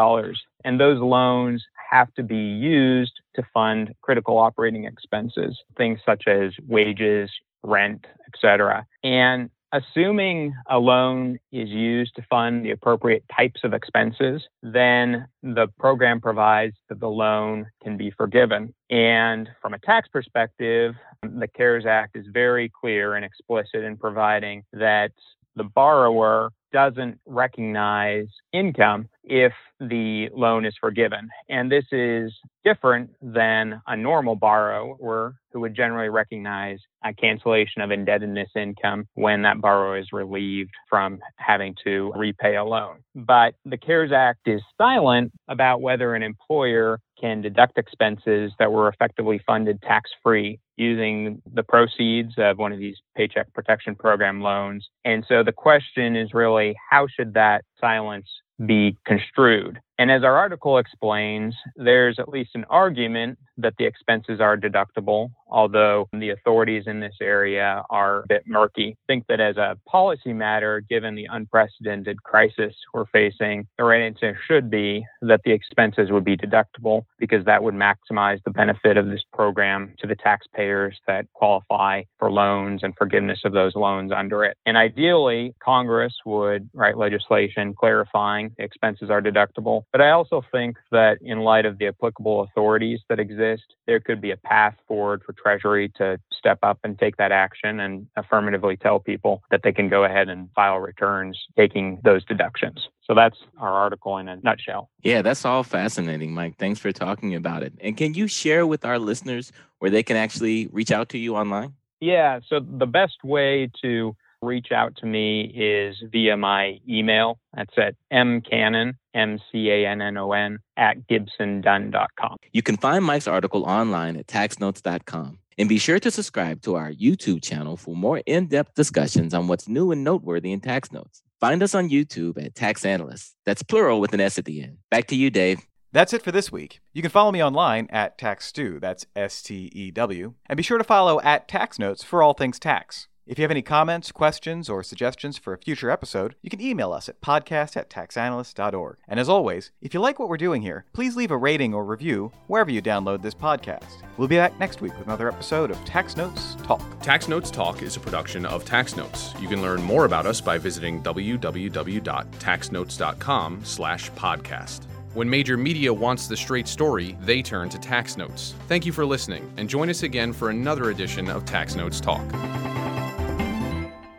And 0.64 0.80
those 0.80 1.00
loans 1.00 1.64
have 1.90 2.12
to 2.14 2.22
be 2.22 2.36
used 2.36 3.20
to 3.34 3.42
fund 3.52 3.94
critical 4.00 4.38
operating 4.38 4.84
expenses, 4.84 5.58
things 5.76 6.00
such 6.04 6.24
as 6.26 6.52
wages, 6.66 7.30
rent, 7.62 8.06
etc. 8.28 8.86
And 9.04 9.50
assuming 9.72 10.54
a 10.68 10.78
loan 10.78 11.38
is 11.50 11.68
used 11.68 12.14
to 12.16 12.22
fund 12.28 12.64
the 12.64 12.70
appropriate 12.70 13.24
types 13.34 13.60
of 13.64 13.72
expenses, 13.72 14.42
then 14.62 15.26
the 15.42 15.66
program 15.78 16.20
provides 16.20 16.76
that 16.88 17.00
the 17.00 17.08
loan 17.08 17.66
can 17.82 17.96
be 17.96 18.10
forgiven. 18.10 18.74
And 18.90 19.48
from 19.60 19.74
a 19.74 19.78
tax 19.78 20.08
perspective, 20.08 20.94
the 21.22 21.48
CARES 21.48 21.86
Act 21.86 22.16
is 22.16 22.26
very 22.32 22.70
clear 22.80 23.14
and 23.14 23.24
explicit 23.24 23.82
in 23.82 23.96
providing 23.96 24.64
that 24.72 25.12
the 25.56 25.64
borrower 25.64 26.50
doesn't 26.72 27.18
recognize 27.26 28.26
income 28.52 29.08
if 29.24 29.52
the 29.78 30.28
loan 30.34 30.64
is 30.64 30.74
forgiven. 30.80 31.28
And 31.48 31.70
this 31.70 31.84
is 31.92 32.32
different 32.64 33.10
than 33.20 33.80
a 33.86 33.96
normal 33.96 34.36
borrower 34.36 35.34
who 35.52 35.60
would 35.60 35.74
generally 35.74 36.08
recognize 36.08 36.78
a 37.04 37.12
cancellation 37.12 37.82
of 37.82 37.90
indebtedness 37.90 38.50
income 38.56 39.06
when 39.14 39.42
that 39.42 39.60
borrower 39.60 39.98
is 39.98 40.08
relieved 40.12 40.70
from 40.88 41.18
having 41.36 41.74
to 41.84 42.12
repay 42.16 42.56
a 42.56 42.64
loan. 42.64 42.96
But 43.14 43.54
the 43.64 43.76
CARES 43.76 44.12
Act 44.12 44.46
is 44.46 44.62
silent 44.78 45.32
about 45.48 45.80
whether 45.82 46.14
an 46.14 46.22
employer 46.22 47.00
can 47.20 47.42
deduct 47.42 47.78
expenses 47.78 48.52
that 48.58 48.72
were 48.72 48.88
effectively 48.88 49.40
funded 49.46 49.80
tax 49.82 50.10
free 50.22 50.58
using 50.76 51.40
the 51.54 51.62
proceeds 51.62 52.32
of 52.38 52.58
one 52.58 52.72
of 52.72 52.78
these 52.78 52.96
Paycheck 53.16 53.52
Protection 53.52 53.94
Program 53.94 54.40
loans. 54.40 54.88
And 55.04 55.24
so 55.28 55.44
the 55.44 55.52
question 55.52 56.16
is 56.16 56.34
really 56.34 56.61
how 56.90 57.06
should 57.06 57.34
that 57.34 57.64
silence 57.80 58.28
be 58.64 58.96
construed? 59.06 59.80
And 60.02 60.10
as 60.10 60.24
our 60.24 60.36
article 60.36 60.78
explains, 60.78 61.54
there's 61.76 62.18
at 62.18 62.28
least 62.28 62.50
an 62.56 62.64
argument 62.68 63.38
that 63.56 63.74
the 63.78 63.84
expenses 63.84 64.40
are 64.40 64.56
deductible, 64.56 65.30
although 65.46 66.08
the 66.12 66.30
authorities 66.30 66.84
in 66.88 66.98
this 66.98 67.14
area 67.20 67.84
are 67.88 68.24
a 68.24 68.26
bit 68.26 68.42
murky. 68.44 68.96
I 68.98 69.06
think 69.06 69.26
that 69.28 69.38
as 69.38 69.58
a 69.58 69.78
policy 69.86 70.32
matter, 70.32 70.80
given 70.80 71.14
the 71.14 71.28
unprecedented 71.30 72.20
crisis 72.24 72.74
we're 72.92 73.06
facing, 73.12 73.68
the 73.78 73.84
right 73.84 74.02
answer 74.02 74.36
should 74.48 74.70
be 74.70 75.06
that 75.20 75.42
the 75.44 75.52
expenses 75.52 76.10
would 76.10 76.24
be 76.24 76.36
deductible 76.36 77.04
because 77.20 77.44
that 77.44 77.62
would 77.62 77.74
maximize 77.74 78.42
the 78.44 78.50
benefit 78.50 78.96
of 78.96 79.06
this 79.06 79.22
program 79.32 79.94
to 80.00 80.08
the 80.08 80.16
taxpayers 80.16 80.98
that 81.06 81.26
qualify 81.34 82.02
for 82.18 82.32
loans 82.32 82.82
and 82.82 82.94
forgiveness 82.98 83.40
of 83.44 83.52
those 83.52 83.76
loans 83.76 84.10
under 84.10 84.42
it. 84.42 84.56
And 84.66 84.76
ideally, 84.76 85.54
Congress 85.62 86.14
would 86.26 86.68
write 86.74 86.98
legislation 86.98 87.74
clarifying 87.74 88.52
the 88.58 88.64
expenses 88.64 89.10
are 89.10 89.22
deductible 89.22 89.84
but 89.92 90.00
I 90.00 90.10
also 90.10 90.42
think 90.50 90.78
that 90.90 91.18
in 91.20 91.40
light 91.40 91.66
of 91.66 91.78
the 91.78 91.86
applicable 91.88 92.40
authorities 92.40 93.00
that 93.08 93.20
exist, 93.20 93.74
there 93.86 94.00
could 94.00 94.20
be 94.20 94.30
a 94.30 94.36
path 94.36 94.74
forward 94.88 95.22
for 95.24 95.34
Treasury 95.34 95.90
to 95.96 96.18
step 96.32 96.58
up 96.62 96.78
and 96.82 96.98
take 96.98 97.18
that 97.18 97.30
action 97.30 97.78
and 97.78 98.06
affirmatively 98.16 98.76
tell 98.76 98.98
people 98.98 99.42
that 99.50 99.62
they 99.62 99.72
can 99.72 99.88
go 99.88 100.04
ahead 100.04 100.28
and 100.28 100.48
file 100.54 100.78
returns 100.78 101.38
taking 101.56 102.00
those 102.02 102.24
deductions. 102.24 102.88
So 103.04 103.14
that's 103.14 103.36
our 103.58 103.72
article 103.72 104.16
in 104.18 104.28
a 104.28 104.36
nutshell. 104.36 104.88
Yeah, 105.02 105.20
that's 105.22 105.44
all 105.44 105.62
fascinating, 105.62 106.32
Mike. 106.32 106.56
Thanks 106.56 106.80
for 106.80 106.90
talking 106.92 107.34
about 107.34 107.62
it. 107.62 107.74
And 107.80 107.96
can 107.96 108.14
you 108.14 108.26
share 108.26 108.66
with 108.66 108.84
our 108.84 108.98
listeners 108.98 109.52
where 109.78 109.90
they 109.90 110.02
can 110.02 110.16
actually 110.16 110.68
reach 110.72 110.90
out 110.90 111.10
to 111.10 111.18
you 111.18 111.36
online? 111.36 111.74
Yeah, 112.00 112.40
so 112.48 112.58
the 112.58 112.86
best 112.86 113.22
way 113.22 113.70
to 113.82 114.16
reach 114.42 114.72
out 114.72 114.96
to 114.96 115.06
me 115.06 115.42
is 115.54 116.02
via 116.10 116.36
my 116.36 116.78
email. 116.88 117.38
That's 117.54 117.72
at 117.78 117.94
mcannon, 118.12 118.94
M-C-A-N-N-O-N, 119.14 120.58
at 120.76 120.96
gibsondunn.com. 121.08 122.36
You 122.52 122.62
can 122.62 122.76
find 122.76 123.04
Mike's 123.04 123.28
article 123.28 123.64
online 123.64 124.16
at 124.16 124.26
taxnotes.com. 124.26 125.38
And 125.58 125.68
be 125.68 125.78
sure 125.78 126.00
to 126.00 126.10
subscribe 126.10 126.62
to 126.62 126.76
our 126.76 126.92
YouTube 126.92 127.42
channel 127.42 127.76
for 127.76 127.94
more 127.94 128.22
in 128.24 128.46
depth 128.46 128.74
discussions 128.74 129.34
on 129.34 129.48
what's 129.48 129.68
new 129.68 129.92
and 129.92 130.02
noteworthy 130.02 130.50
in 130.50 130.60
tax 130.60 130.90
notes. 130.92 131.22
Find 131.40 131.62
us 131.62 131.74
on 131.74 131.90
YouTube 131.90 132.42
at 132.42 132.54
Tax 132.54 132.84
Analysts. 132.84 133.34
That's 133.44 133.62
plural 133.62 134.00
with 134.00 134.14
an 134.14 134.20
S 134.20 134.38
at 134.38 134.44
the 134.44 134.62
end. 134.62 134.78
Back 134.90 135.08
to 135.08 135.16
you, 135.16 135.28
Dave. 135.28 135.60
That's 135.92 136.14
it 136.14 136.22
for 136.22 136.32
this 136.32 136.50
week. 136.50 136.80
You 136.94 137.02
can 137.02 137.10
follow 137.10 137.30
me 137.32 137.42
online 137.44 137.86
at 137.90 138.16
TaxStew, 138.16 138.80
that's 138.80 139.04
S 139.14 139.42
T 139.42 139.70
E 139.74 139.90
W, 139.90 140.34
and 140.46 140.56
be 140.56 140.62
sure 140.62 140.78
to 140.78 140.84
follow 140.84 141.20
at 141.20 141.48
Tax 141.48 141.78
Notes 141.78 142.02
for 142.02 142.22
all 142.22 142.32
things 142.32 142.58
tax. 142.58 143.08
If 143.24 143.38
you 143.38 143.44
have 143.44 143.52
any 143.52 143.62
comments, 143.62 144.10
questions, 144.10 144.68
or 144.68 144.82
suggestions 144.82 145.38
for 145.38 145.52
a 145.52 145.58
future 145.58 145.90
episode, 145.90 146.34
you 146.42 146.50
can 146.50 146.60
email 146.60 146.92
us 146.92 147.08
at 147.08 147.20
podcast 147.20 147.76
at 147.76 147.88
taxanalyst.org. 147.88 148.96
And 149.06 149.20
as 149.20 149.28
always, 149.28 149.70
if 149.80 149.94
you 149.94 150.00
like 150.00 150.18
what 150.18 150.28
we're 150.28 150.36
doing 150.36 150.62
here, 150.62 150.86
please 150.92 151.14
leave 151.14 151.30
a 151.30 151.36
rating 151.36 151.72
or 151.72 151.84
review 151.84 152.32
wherever 152.48 152.72
you 152.72 152.82
download 152.82 153.22
this 153.22 153.34
podcast. 153.34 154.02
We'll 154.16 154.26
be 154.26 154.34
back 154.36 154.58
next 154.58 154.80
week 154.80 154.98
with 154.98 155.06
another 155.06 155.28
episode 155.28 155.70
of 155.70 155.76
Tax 155.84 156.16
Notes 156.16 156.56
Talk. 156.64 156.82
Tax 157.00 157.28
Notes 157.28 157.52
Talk 157.52 157.82
is 157.82 157.96
a 157.96 158.00
production 158.00 158.44
of 158.44 158.64
Tax 158.64 158.96
Notes. 158.96 159.32
You 159.40 159.46
can 159.46 159.62
learn 159.62 159.80
more 159.82 160.04
about 160.04 160.26
us 160.26 160.40
by 160.40 160.58
visiting 160.58 161.00
www.taxnotes.com 161.02 163.64
slash 163.64 164.10
podcast. 164.12 164.80
When 165.14 165.30
major 165.30 165.56
media 165.56 165.92
wants 165.92 166.26
the 166.26 166.36
straight 166.36 166.66
story, 166.66 167.16
they 167.20 167.40
turn 167.42 167.68
to 167.68 167.78
Tax 167.78 168.16
Notes. 168.16 168.54
Thank 168.66 168.84
you 168.84 168.90
for 168.92 169.06
listening, 169.06 169.48
and 169.58 169.68
join 169.68 169.90
us 169.90 170.02
again 170.02 170.32
for 170.32 170.50
another 170.50 170.90
edition 170.90 171.30
of 171.30 171.44
Tax 171.44 171.76
Notes 171.76 172.00
Talk. 172.00 172.24